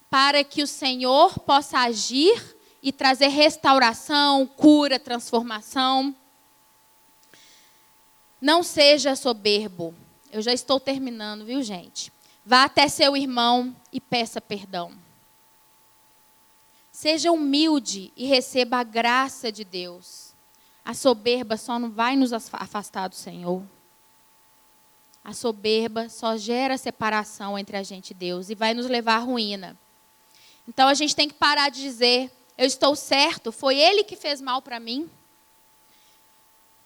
para 0.10 0.44
que 0.44 0.64
o 0.64 0.68
Senhor 0.68 1.38
possa 1.42 1.78
agir 1.78 2.58
e 2.82 2.92
trazer 2.92 3.28
restauração, 3.28 4.48
cura, 4.48 4.98
transformação. 4.98 6.16
Não 8.42 8.64
seja 8.64 9.16
soberbo. 9.16 9.94
Eu 10.32 10.42
já 10.42 10.54
estou 10.54 10.80
terminando, 10.80 11.46
viu, 11.46 11.62
gente? 11.62 12.15
Vá 12.46 12.66
até 12.66 12.88
seu 12.88 13.18
irmão 13.18 13.76
e 13.92 14.00
peça 14.00 14.40
perdão. 14.40 14.92
Seja 16.92 17.32
humilde 17.32 18.14
e 18.16 18.28
receba 18.28 18.78
a 18.78 18.84
graça 18.84 19.52
de 19.52 19.64
Deus. 19.64 20.34
A 20.84 20.94
soberba 20.94 21.58
só 21.58 21.80
não 21.80 21.90
vai 21.90 22.16
nos 22.16 22.32
afastar 22.32 23.08
do 23.08 23.16
Senhor. 23.16 23.64
A 25.24 25.34
soberba 25.34 26.08
só 26.08 26.38
gera 26.38 26.78
separação 26.78 27.58
entre 27.58 27.78
a 27.78 27.82
gente 27.82 28.12
e 28.12 28.14
Deus 28.14 28.52
e 28.52 28.56
vai 28.56 28.76
nos 28.76 28.86
levar 28.86 29.16
à 29.16 29.20
ruína. 29.20 29.76
Então 30.68 30.88
a 30.88 30.94
gente 30.94 31.16
tem 31.16 31.28
que 31.28 31.34
parar 31.34 31.70
de 31.70 31.82
dizer: 31.82 32.32
eu 32.56 32.68
estou 32.68 32.96
certo, 32.96 33.52
foi 33.52 33.80
ele 33.80 34.04
que 34.04 34.16
fez 34.16 34.40
mal 34.40 34.62
para 34.62 34.80
mim. 34.80 35.10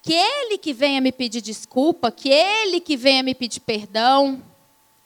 Que 0.01 0.13
ele 0.13 0.57
que 0.57 0.71
venha 0.71 1.01
me 1.01 1.11
pedir 1.11 1.41
desculpa, 1.41 2.09
que 2.09 2.29
ele 2.29 2.79
que 2.79 2.95
venha 2.95 3.21
me 3.21 3.35
pedir 3.35 3.59
perdão 3.59 4.41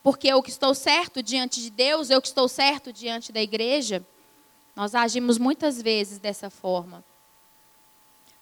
porque 0.03 0.27
eu 0.27 0.43
que 0.43 0.49
estou 0.49 0.75
certo 0.75 1.23
diante 1.23 1.61
de 1.61 1.69
Deus, 1.69 2.09
eu 2.09 2.21
que 2.21 2.27
estou 2.27 2.49
certo 2.49 2.91
diante 2.91 3.31
da 3.31 3.41
igreja. 3.41 4.05
Nós 4.75 4.93
agimos 4.93 5.37
muitas 5.37 5.81
vezes 5.81 6.19
dessa 6.19 6.49
forma. 6.49 7.03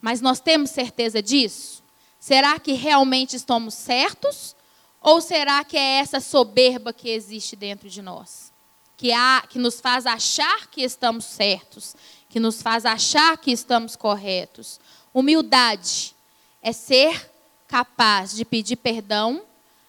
Mas 0.01 0.19
nós 0.19 0.39
temos 0.39 0.71
certeza 0.71 1.21
disso? 1.21 1.83
Será 2.19 2.59
que 2.59 2.73
realmente 2.73 3.35
estamos 3.35 3.75
certos? 3.75 4.55
Ou 4.99 5.21
será 5.21 5.63
que 5.63 5.77
é 5.77 5.99
essa 5.99 6.19
soberba 6.19 6.91
que 6.91 7.09
existe 7.09 7.55
dentro 7.55 7.87
de 7.87 8.01
nós? 8.01 8.51
Que, 8.97 9.11
há, 9.11 9.43
que 9.47 9.59
nos 9.59 9.79
faz 9.79 10.07
achar 10.07 10.67
que 10.67 10.81
estamos 10.81 11.25
certos, 11.25 11.95
que 12.27 12.39
nos 12.39 12.61
faz 12.61 12.85
achar 12.85 13.37
que 13.37 13.51
estamos 13.51 13.95
corretos. 13.95 14.79
Humildade 15.13 16.15
é 16.61 16.71
ser 16.71 17.29
capaz 17.67 18.35
de 18.35 18.45
pedir 18.45 18.77
perdão 18.77 19.43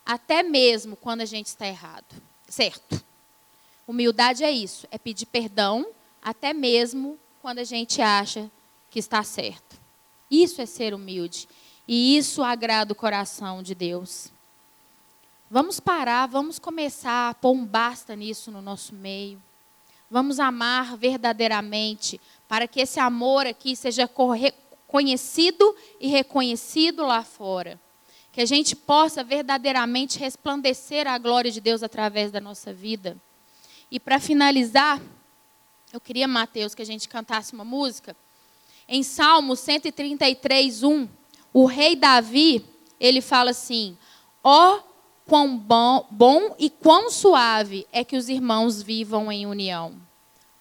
até 0.04 0.42
mesmo 0.42 0.96
quando 0.96 1.20
a 1.20 1.24
gente 1.24 1.46
está 1.46 1.66
errado. 1.66 2.04
Certo? 2.48 3.02
Humildade 3.86 4.44
é 4.44 4.50
isso, 4.50 4.86
é 4.90 4.98
pedir 4.98 5.26
perdão 5.26 5.86
até 6.22 6.52
mesmo 6.52 7.18
quando 7.40 7.58
a 7.58 7.64
gente 7.64 8.00
acha 8.00 8.50
que 8.90 8.98
está 8.98 9.22
certo. 9.22 9.80
Isso 10.30 10.60
é 10.60 10.66
ser 10.66 10.94
humilde. 10.94 11.48
E 11.86 12.16
isso 12.16 12.42
agrada 12.42 12.92
o 12.92 12.96
coração 12.96 13.62
de 13.62 13.74
Deus. 13.74 14.28
Vamos 15.50 15.80
parar, 15.80 16.26
vamos 16.26 16.58
começar 16.58 17.30
a 17.30 17.34
pôr 17.34 17.52
um 17.52 17.64
basta 17.64 18.14
nisso 18.14 18.50
no 18.50 18.62
nosso 18.62 18.94
meio. 18.94 19.42
Vamos 20.10 20.38
amar 20.38 20.96
verdadeiramente, 20.96 22.20
para 22.46 22.68
que 22.68 22.80
esse 22.80 23.00
amor 23.00 23.46
aqui 23.46 23.74
seja 23.74 24.08
conhecido 24.86 25.76
e 25.98 26.06
reconhecido 26.06 27.04
lá 27.04 27.24
fora 27.24 27.80
que 28.32 28.40
a 28.40 28.46
gente 28.46 28.74
possa 28.74 29.22
verdadeiramente 29.22 30.18
resplandecer 30.18 31.06
a 31.06 31.18
glória 31.18 31.50
de 31.50 31.60
Deus 31.60 31.82
através 31.82 32.32
da 32.32 32.40
nossa 32.40 32.72
vida. 32.72 33.16
E 33.90 34.00
para 34.00 34.18
finalizar, 34.18 35.00
eu 35.92 36.00
queria, 36.00 36.26
Mateus, 36.26 36.74
que 36.74 36.80
a 36.80 36.86
gente 36.86 37.06
cantasse 37.06 37.52
uma 37.52 37.64
música. 37.64 38.16
Em 38.88 39.02
Salmo 39.02 39.54
133, 39.54 40.82
1, 40.82 41.08
o 41.52 41.66
rei 41.66 41.94
Davi, 41.94 42.64
ele 42.98 43.20
fala 43.20 43.50
assim: 43.50 43.98
Ó, 44.42 44.76
oh, 44.76 44.82
quão 45.26 45.54
bom, 45.56 46.06
bom 46.10 46.56
e 46.58 46.70
quão 46.70 47.10
suave 47.10 47.86
é 47.92 48.02
que 48.02 48.16
os 48.16 48.30
irmãos 48.30 48.82
vivam 48.82 49.30
em 49.30 49.46
união. 49.46 49.94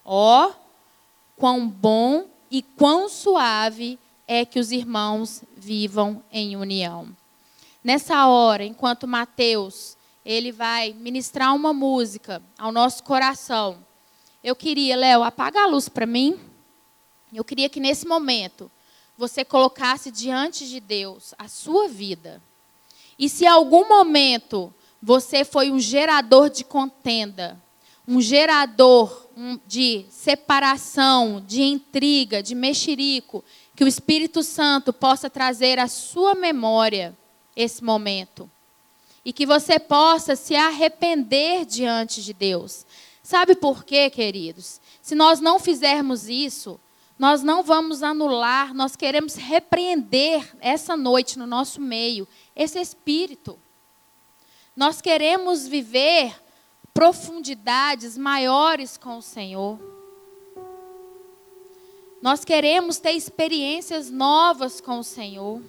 Ó, 0.03 0.49
oh, 0.49 0.53
quão 1.37 1.65
bom 1.65 2.25
e 2.49 2.61
quão 2.61 3.07
suave 3.07 3.97
é 4.27 4.43
que 4.45 4.59
os 4.59 4.73
irmãos 4.73 5.41
vivam 5.55 6.21
em 6.31 6.57
união. 6.57 7.15
Nessa 7.83 8.27
hora, 8.27 8.63
enquanto 8.63 9.07
Mateus 9.07 9.97
ele 10.23 10.51
vai 10.51 10.93
ministrar 10.93 11.55
uma 11.55 11.73
música 11.73 12.41
ao 12.57 12.71
nosso 12.71 13.03
coração, 13.03 13.83
eu 14.43 14.55
queria, 14.55 14.95
Léo, 14.95 15.23
apaga 15.23 15.63
a 15.63 15.67
luz 15.67 15.89
para 15.89 16.05
mim. 16.05 16.39
Eu 17.33 17.43
queria 17.43 17.69
que 17.69 17.79
nesse 17.79 18.07
momento 18.07 18.69
você 19.17 19.43
colocasse 19.43 20.11
diante 20.11 20.67
de 20.67 20.79
Deus 20.79 21.33
a 21.39 21.47
sua 21.47 21.87
vida. 21.87 22.41
E 23.17 23.27
se 23.27 23.45
em 23.45 23.47
algum 23.47 23.87
momento 23.87 24.73
você 25.01 25.43
foi 25.43 25.71
um 25.71 25.79
gerador 25.79 26.51
de 26.51 26.63
contenda, 26.63 27.59
um 28.07 28.21
gerador 28.21 29.27
de 29.65 30.05
separação, 30.09 31.43
de 31.47 31.63
intriga, 31.63 32.43
de 32.43 32.53
mexerico, 32.53 33.43
que 33.75 33.83
o 33.83 33.87
Espírito 33.87 34.43
Santo 34.43 34.93
possa 34.93 35.31
trazer 35.31 35.79
à 35.79 35.87
sua 35.87 36.35
memória 36.35 37.17
esse 37.55 37.83
momento. 37.83 38.49
E 39.23 39.31
que 39.31 39.45
você 39.45 39.79
possa 39.79 40.35
se 40.35 40.55
arrepender 40.55 41.65
diante 41.65 42.23
de 42.23 42.33
Deus. 42.33 42.85
Sabe 43.21 43.55
por 43.55 43.83
quê, 43.83 44.09
queridos? 44.09 44.81
Se 45.01 45.13
nós 45.15 45.39
não 45.39 45.59
fizermos 45.59 46.27
isso, 46.27 46.79
nós 47.19 47.43
não 47.43 47.61
vamos 47.61 48.01
anular, 48.01 48.73
nós 48.73 48.95
queremos 48.95 49.35
repreender 49.35 50.55
essa 50.59 50.97
noite 50.97 51.37
no 51.37 51.45
nosso 51.45 51.79
meio 51.79 52.27
esse 52.55 52.79
espírito. 52.79 53.59
Nós 54.75 55.01
queremos 55.01 55.67
viver 55.67 56.35
profundidades 56.93 58.17
maiores 58.17 58.97
com 58.97 59.17
o 59.17 59.21
Senhor. 59.21 59.79
Nós 62.21 62.45
queremos 62.45 62.97
ter 62.97 63.11
experiências 63.11 64.09
novas 64.09 64.79
com 64.79 64.99
o 64.99 65.03
Senhor. 65.03 65.61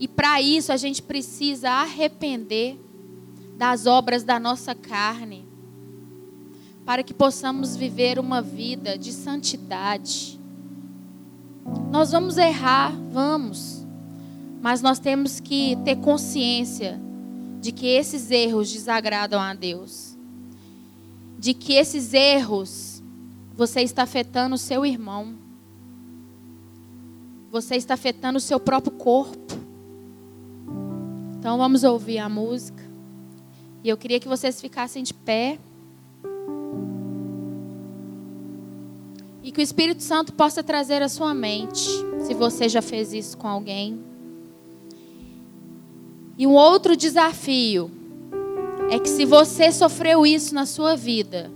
E 0.00 0.08
para 0.08 0.40
isso 0.40 0.72
a 0.72 0.78
gente 0.78 1.02
precisa 1.02 1.68
arrepender 1.68 2.80
das 3.58 3.84
obras 3.86 4.24
da 4.24 4.40
nossa 4.40 4.74
carne 4.74 5.44
para 6.86 7.02
que 7.02 7.12
possamos 7.12 7.76
viver 7.76 8.18
uma 8.18 8.40
vida 8.40 8.96
de 8.96 9.12
santidade. 9.12 10.40
Nós 11.90 12.10
vamos 12.12 12.38
errar, 12.38 12.92
vamos, 13.12 13.86
mas 14.62 14.80
nós 14.80 14.98
temos 14.98 15.38
que 15.38 15.76
ter 15.84 15.96
consciência 15.96 16.98
de 17.60 17.70
que 17.70 17.86
esses 17.86 18.30
erros 18.30 18.72
desagradam 18.72 19.38
a 19.38 19.52
Deus, 19.52 20.16
de 21.38 21.52
que 21.52 21.74
esses 21.74 22.14
erros 22.14 23.02
você 23.54 23.82
está 23.82 24.04
afetando 24.04 24.54
o 24.54 24.58
seu 24.58 24.86
irmão, 24.86 25.34
você 27.50 27.76
está 27.76 27.94
afetando 27.94 28.38
o 28.38 28.40
seu 28.40 28.58
próprio 28.58 28.92
corpo. 28.92 29.49
Então 31.40 31.56
vamos 31.56 31.84
ouvir 31.84 32.18
a 32.18 32.28
música. 32.28 32.84
E 33.82 33.88
eu 33.88 33.96
queria 33.96 34.20
que 34.20 34.28
vocês 34.28 34.60
ficassem 34.60 35.02
de 35.02 35.14
pé. 35.14 35.58
E 39.42 39.50
que 39.50 39.58
o 39.58 39.62
Espírito 39.62 40.02
Santo 40.02 40.34
possa 40.34 40.62
trazer 40.62 41.00
a 41.00 41.08
sua 41.08 41.32
mente, 41.32 41.88
se 42.20 42.34
você 42.34 42.68
já 42.68 42.82
fez 42.82 43.14
isso 43.14 43.38
com 43.38 43.48
alguém. 43.48 43.98
E 46.36 46.46
um 46.46 46.52
outro 46.52 46.94
desafio 46.94 47.90
é 48.90 48.98
que 48.98 49.08
se 49.08 49.24
você 49.24 49.72
sofreu 49.72 50.26
isso 50.26 50.54
na 50.54 50.66
sua 50.66 50.94
vida, 50.94 51.50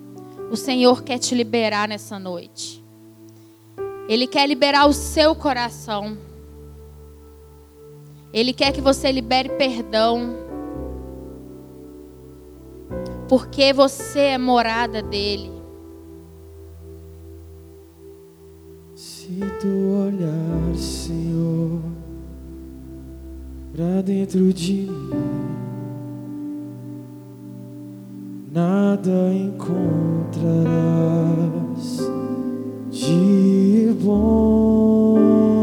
o 0.51 0.57
Senhor 0.57 1.03
quer 1.03 1.19
te 1.19 1.35
liberar 1.35 1.87
nessa 1.87 2.19
noite. 2.19 2.83
Ele 4.09 4.27
quer 4.27 4.49
liberar 4.49 4.87
o 4.87 4.95
seu 4.95 5.35
coração. 5.35 6.17
Ele 8.35 8.53
quer 8.53 8.73
que 8.73 8.81
você 8.81 9.13
libere 9.13 9.51
perdão. 9.51 10.35
Porque 13.29 13.73
você 13.73 14.19
é 14.19 14.39
morada 14.39 15.01
dele. 15.01 15.53
Se 18.97 19.39
tu 19.61 19.69
olhar, 19.69 20.75
Senhor, 20.75 21.81
para 23.73 24.03
dentro 24.03 24.53
de 24.53 24.89
mim, 24.91 25.11
nada 28.53 29.33
encontrarás 29.33 30.65
de 32.91 33.97
bom, 34.03 35.54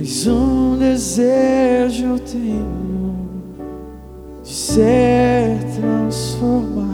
mas 0.00 0.26
um 0.26 0.78
desejo 0.78 2.06
eu 2.06 2.18
tenho 2.20 3.14
de 4.42 4.48
ser 4.48 5.58
transformado. 5.78 6.90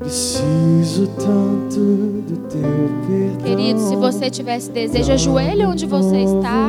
Preciso 0.00 1.06
tanto 1.16 1.80
do 1.80 2.36
teu 2.50 2.60
perdão. 3.06 3.42
Querido, 3.42 3.80
se 3.80 3.96
você 3.96 4.28
tivesse 4.28 4.70
desejo, 4.70 5.10
ajoelha 5.10 5.66
onde 5.70 5.86
você 5.86 6.24
está. 6.24 6.68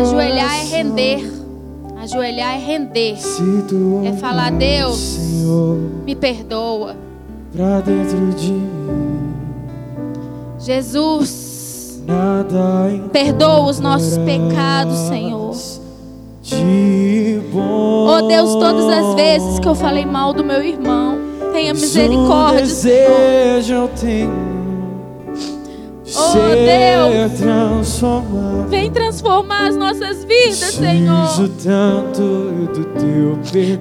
Ajoelhar 0.00 0.60
é 0.60 0.64
render. 0.64 1.30
Ajoelhar 1.98 2.54
é 2.54 2.58
render. 2.58 3.18
É 4.06 4.12
falar, 4.14 4.52
Deus, 4.52 4.96
Senhor, 4.96 5.76
me 6.06 6.16
perdoa. 6.16 6.96
pra 7.52 7.82
dentro 7.82 8.30
de 8.38 8.52
mim. 8.52 8.70
Jesus, 10.58 11.49
perdoa 13.12 13.70
os 13.70 13.80
nossos 13.80 14.18
pecados, 14.18 14.96
Senhor. 15.08 15.54
Oh 17.62 18.22
Deus, 18.26 18.54
todas 18.54 18.86
as 18.86 19.14
vezes 19.14 19.58
que 19.58 19.68
eu 19.68 19.74
falei 19.74 20.04
mal 20.04 20.32
do 20.32 20.42
meu 20.42 20.62
irmão, 20.62 21.18
tenha 21.52 21.72
misericórdia, 21.72 22.66
Senhor. 22.66 23.60
Oh, 26.12 26.32
transformado. 27.38 28.68
Vem 28.68 28.90
transformar 28.90 29.68
as 29.68 29.76
nossas 29.76 30.24
vidas, 30.24 30.74
Senhor. 30.74 31.28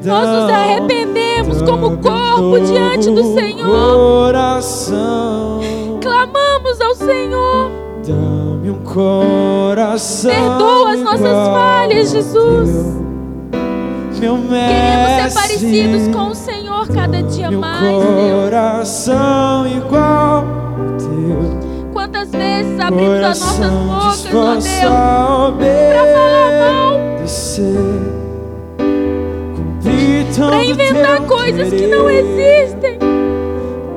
Nós 0.06 0.30
nos 0.30 0.52
arrependemos 0.52 1.62
como 1.63 1.98
corpo 1.98 2.60
diante 2.60 3.10
do 3.10 3.34
Senhor. 3.34 3.68
Coração, 3.68 5.60
Clamamos 6.02 6.80
ao 6.82 6.96
Senhor. 6.96 7.79
Dá-me 8.10 8.69
um 8.72 8.80
coração. 8.84 10.32
Perdoa 10.32 10.93
as 10.93 11.00
nossas 11.02 11.48
falhas, 11.48 12.12
Jesus. 12.12 12.69
Meu 14.19 14.38
Queremos 14.38 15.34
ser 15.34 15.34
parecidos 15.34 16.08
com 16.13 16.28
o 16.28 16.36
Senhor 16.36 16.88
cada 16.89 17.24
dia 17.24 17.50
meu 17.50 17.62
mais, 17.62 17.82
Deus. 17.82 18.04
coração 18.04 19.67
igual 19.67 20.43
ao 20.43 20.98
teu. 20.98 21.89
Quantas 21.93 22.30
vezes 22.30 22.80
abrimos 22.82 23.24
as 23.24 23.39
nossas 23.39 24.26
bocas, 24.26 24.65
ó 24.86 25.52
Deus, 25.52 25.63
para 25.89 26.04
falar 26.13 26.52
mal, 26.60 27.00
para 30.50 30.63
inventar 30.65 31.22
coisas 31.22 31.69
que 31.69 31.88
não 31.88 32.08
querer. 32.08 32.26
existem. 32.26 33.00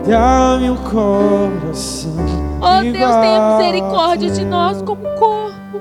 Dá-me 0.07 0.71
um 0.71 0.77
coração. 0.77 2.32
Oh 2.65 2.81
Deus, 2.81 2.95
tenha 2.95 3.57
misericórdia 3.57 4.31
de 4.31 4.45
nós 4.45 4.81
como 4.83 5.03
corpo. 5.19 5.81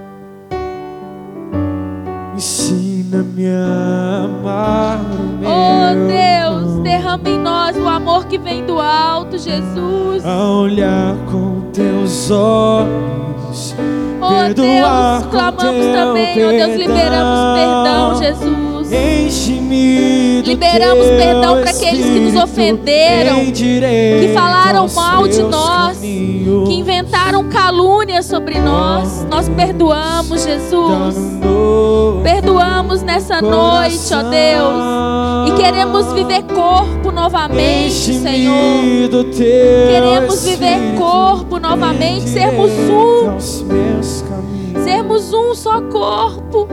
Ensina-me 2.36 3.46
a 3.48 4.24
amar 4.26 5.00
o 5.00 5.38
meu 5.39 5.52
Oh 5.52 6.08
Deus, 6.08 6.84
derrama 6.84 7.30
em 7.30 7.38
nós 7.38 7.78
o 7.78 7.88
amor 7.88 8.26
que 8.26 8.39
vem 8.39 8.65
do 8.65 8.80
alto, 8.80 9.38
Jesus. 9.38 10.26
A 10.26 10.44
olhar 10.44 11.15
com 11.32 11.70
teus 11.72 12.32
olhos. 12.32 13.76
Oh 14.20 14.52
Deus, 14.52 15.26
clamamos 15.30 15.86
também, 15.86 16.46
oh 16.46 16.50
Deus, 16.50 16.76
liberamos 16.78 17.39
perdão, 17.54 18.15
Jesus. 18.15 18.91
Enche-me 18.91 20.31
Liberamos 20.52 21.08
perdão 21.08 21.62
para 21.62 21.70
aqueles 21.72 22.06
que 22.06 22.20
nos 22.20 22.36
ofenderam, 22.44 23.46
que 23.54 24.32
falaram 24.34 24.86
mal 24.90 25.26
de 25.26 25.42
nós, 25.44 25.98
que 26.00 26.74
inventaram 26.74 27.48
calúnias 27.48 28.26
sobre 28.26 28.60
nós. 28.60 29.26
Nós 29.30 29.48
perdoamos, 29.48 30.44
Jesus. 30.44 31.16
Perdoamos 32.22 33.02
nessa 33.02 33.42
noite, 33.42 34.14
ó 34.14 34.24
Deus. 34.24 35.48
E 35.48 35.64
queremos 35.64 36.12
viver 36.12 36.44
corpo 36.44 37.12
novamente, 37.14 38.14
Senhor. 38.14 38.84
Queremos 39.34 40.44
viver 40.44 40.98
corpo 40.98 41.60
novamente, 41.60 42.28
sermos 42.30 42.72
um. 42.72 43.40
Sermos 44.84 45.34
um 45.34 45.56
só 45.56 45.82
corpo. 45.82 46.68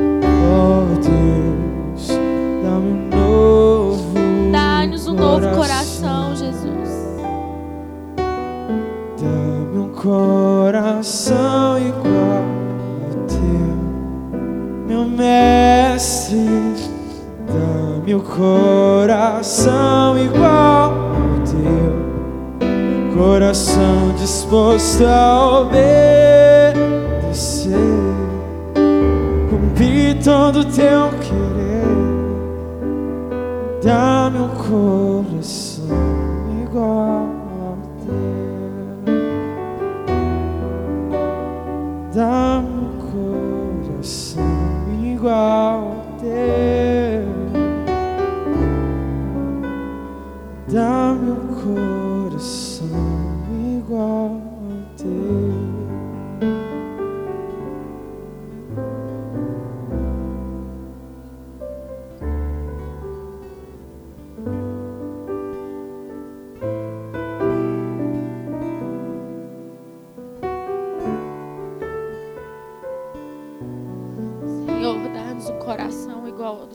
coração 10.09 11.79
igual 11.79 12.43
ao 13.05 13.11
teu, 13.27 13.77
meu 14.87 15.05
mestre. 15.05 16.49
Dá-me 17.47 18.15
o 18.15 18.21
coração 18.21 20.19
igual 20.19 20.93
ao 20.93 21.41
teu, 21.45 21.93
coração 23.15 24.15
disposto 24.17 25.05
a 25.05 25.61
obedecer, 25.61 26.79
cumprir 29.51 30.23
todo 30.25 30.65
teu 30.65 31.11
querer. 31.21 31.85
Dá-me 33.83 34.39
o 34.39 34.49
coração. 34.49 35.18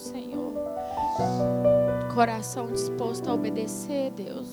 Senhor. 0.04 0.54
Coração 2.14 2.68
disposto 2.68 3.30
a 3.30 3.34
obedecer, 3.34 4.12
Deus. 4.12 4.52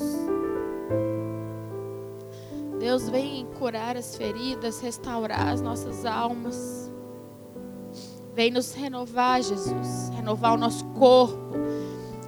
Deus 2.78 3.08
vem 3.08 3.46
curar 3.58 3.96
as 3.96 4.16
feridas, 4.16 4.80
restaurar 4.80 5.48
as 5.48 5.60
nossas 5.60 6.06
almas. 6.06 6.90
Vem 8.32 8.52
nos 8.52 8.72
renovar, 8.72 9.42
Jesus. 9.42 10.10
Renovar 10.14 10.54
o 10.54 10.56
nosso 10.56 10.84
corpo. 10.86 11.50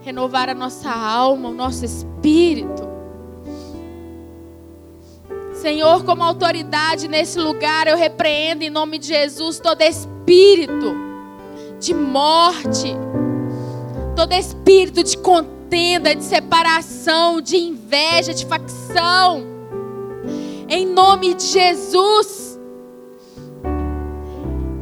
Renovar 0.03 0.49
a 0.49 0.55
nossa 0.55 0.91
alma, 0.91 1.49
o 1.49 1.55
nosso 1.55 1.85
espírito. 1.85 2.91
Senhor, 5.55 6.05
como 6.05 6.25
autoridade 6.25 7.07
nesse 7.07 7.39
lugar, 7.39 7.87
eu 7.87 7.97
repreendo 7.97 8.65
em 8.65 8.71
nome 8.71 8.99
de 8.99 9.07
Jesus 9.07 9.61
todo 9.61 9.81
espírito 9.81 11.13
de 11.83 11.95
morte, 11.95 12.95
todo 14.15 14.33
espírito 14.33 15.03
de 15.03 15.17
contenda, 15.19 16.15
de 16.15 16.23
separação, 16.23 17.41
de 17.41 17.57
inveja, 17.57 18.35
de 18.35 18.47
facção. 18.47 19.45
Em 20.69 20.87
nome 20.87 21.35
de 21.35 21.45
Jesus. 21.45 22.59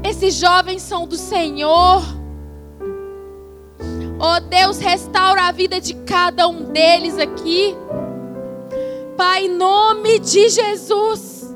Esses 0.02 0.34
jovens 0.34 0.82
são 0.82 1.06
do 1.06 1.16
Senhor. 1.16 2.02
Oh 4.18 4.40
Deus, 4.40 4.78
restaura 4.78 5.44
a 5.44 5.52
vida 5.52 5.80
de 5.80 5.94
cada 5.94 6.46
um 6.48 6.64
deles 6.64 7.18
aqui. 7.18 7.74
Pai, 9.16 9.46
em 9.46 9.48
nome 9.48 10.18
de 10.18 10.48
Jesus. 10.48 11.54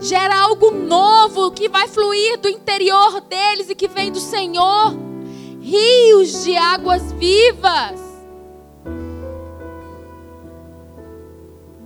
Gera 0.00 0.36
algo 0.42 0.70
novo 0.70 1.50
que 1.50 1.68
vai 1.68 1.88
fluir 1.88 2.38
do 2.38 2.48
interior 2.48 3.20
deles 3.22 3.70
e 3.70 3.74
que 3.74 3.88
vem 3.88 4.10
do 4.10 4.20
Senhor. 4.20 5.13
Rios 5.64 6.44
de 6.44 6.58
águas 6.58 7.10
vivas. 7.12 7.98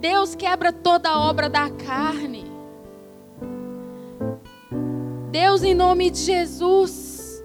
Deus 0.01 0.35
quebra 0.35 0.73
toda 0.73 1.09
a 1.09 1.31
obra 1.31 1.49
da 1.49 1.71
carne. 1.71 2.45
Deus, 5.31 5.63
em 5.63 5.75
nome 5.75 6.11
de 6.11 6.19
Jesus, 6.19 7.41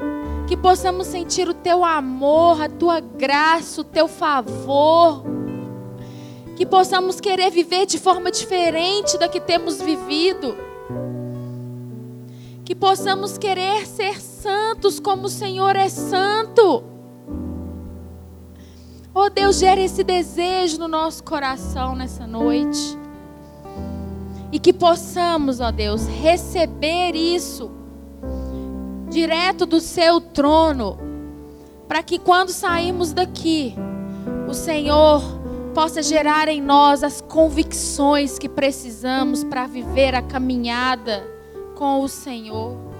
que 0.48 0.58
possamos 0.58 1.06
sentir 1.06 1.48
o 1.48 1.54
teu 1.54 1.86
amor, 1.86 2.64
a 2.64 2.68
tua 2.68 3.00
graça, 3.00 3.82
o 3.82 3.84
teu 3.84 4.08
favor. 4.08 5.24
Que 6.56 6.66
possamos 6.66 7.22
querer 7.22 7.52
viver 7.52 7.86
de 7.86 8.00
forma 8.00 8.32
diferente 8.32 9.20
da 9.20 9.30
que 9.30 9.40
temos 9.40 9.80
vivido. 9.80 10.58
Que 12.66 12.74
possamos 12.74 13.38
querer 13.38 13.86
ser 13.86 14.20
santos 14.44 15.00
como 15.00 15.28
o 15.28 15.30
Senhor 15.30 15.74
é 15.78 15.88
santo. 15.88 16.84
Oh 19.16 19.30
Deus, 19.30 19.58
gera 19.58 19.80
esse 19.80 20.04
desejo 20.04 20.78
no 20.78 20.88
nosso 20.90 21.24
coração 21.24 21.96
nessa 21.96 22.28
noite. 22.28 23.00
E 24.52 24.60
que 24.60 24.74
possamos, 24.74 25.62
ó 25.62 25.72
Deus, 25.72 26.06
receber 26.08 27.16
isso 27.16 27.72
direto 29.10 29.66
do 29.66 29.80
seu 29.80 30.20
trono, 30.20 30.98
para 31.88 32.04
que 32.04 32.20
quando 32.20 32.50
sairmos 32.50 33.14
daqui, 33.14 33.74
o 34.50 34.54
Senhor 34.54 35.22
possa 35.74 36.04
gerar 36.04 36.50
em 36.50 36.62
nós 36.62 37.02
as 37.02 37.22
convicções 37.22 38.38
que 38.38 38.50
precisamos 38.50 39.44
para 39.44 39.68
viver 39.68 40.14
a 40.14 40.22
caminhada 40.22 41.26
com 41.76 42.02
o 42.02 42.10
Senhor. 42.10 42.94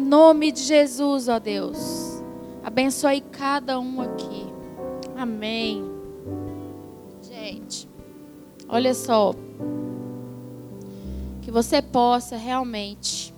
Em 0.00 0.02
nome 0.02 0.50
de 0.50 0.62
Jesus, 0.62 1.28
ó 1.28 1.38
Deus, 1.38 2.22
abençoe 2.64 3.20
cada 3.20 3.78
um 3.78 4.00
aqui. 4.00 4.46
Amém. 5.14 5.84
Gente, 7.20 7.86
olha 8.66 8.94
só. 8.94 9.34
Que 11.42 11.50
você 11.50 11.82
possa 11.82 12.38
realmente 12.38 13.34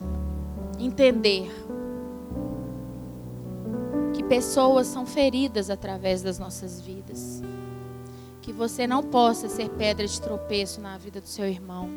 entender 0.78 1.50
que 4.14 4.22
pessoas 4.22 4.86
são 4.86 5.04
feridas 5.04 5.68
através 5.68 6.22
das 6.22 6.38
nossas 6.38 6.80
vidas. 6.80 7.42
Que 8.40 8.52
você 8.52 8.86
não 8.86 9.02
possa 9.02 9.48
ser 9.48 9.68
pedra 9.70 10.06
de 10.06 10.20
tropeço 10.20 10.80
na 10.80 10.96
vida 10.96 11.20
do 11.20 11.26
seu 11.26 11.44
irmão. 11.48 11.90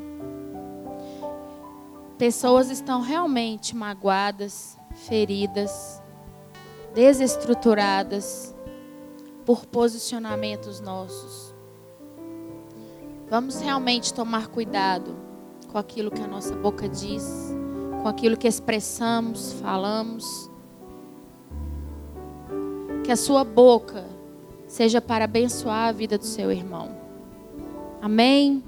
Pessoas 2.18 2.70
estão 2.70 3.02
realmente 3.02 3.76
magoadas, 3.76 4.78
feridas, 4.94 6.02
desestruturadas 6.94 8.56
por 9.46 9.66
posicionamentos 9.66 10.80
nossos. 10.80 11.54
Vamos 13.30 13.60
realmente 13.60 14.14
tomar 14.14 14.48
cuidado 14.48 15.16
com 15.72 15.78
aquilo 15.78 16.10
que 16.10 16.22
a 16.22 16.28
nossa 16.28 16.56
boca 16.56 16.88
diz, 16.88 17.54
com 18.02 18.08
aquilo 18.08 18.38
que 18.38 18.48
expressamos, 18.48 19.52
falamos. 19.54 20.50
Que 23.04 23.12
a 23.12 23.18
sua 23.18 23.44
boca 23.44 24.06
seja 24.68 25.02
para 25.02 25.26
abençoar 25.26 25.90
a 25.90 25.92
vida 25.92 26.18
do 26.18 26.26
seu 26.26 26.50
irmão. 26.50 26.96
Amém? 28.02 28.64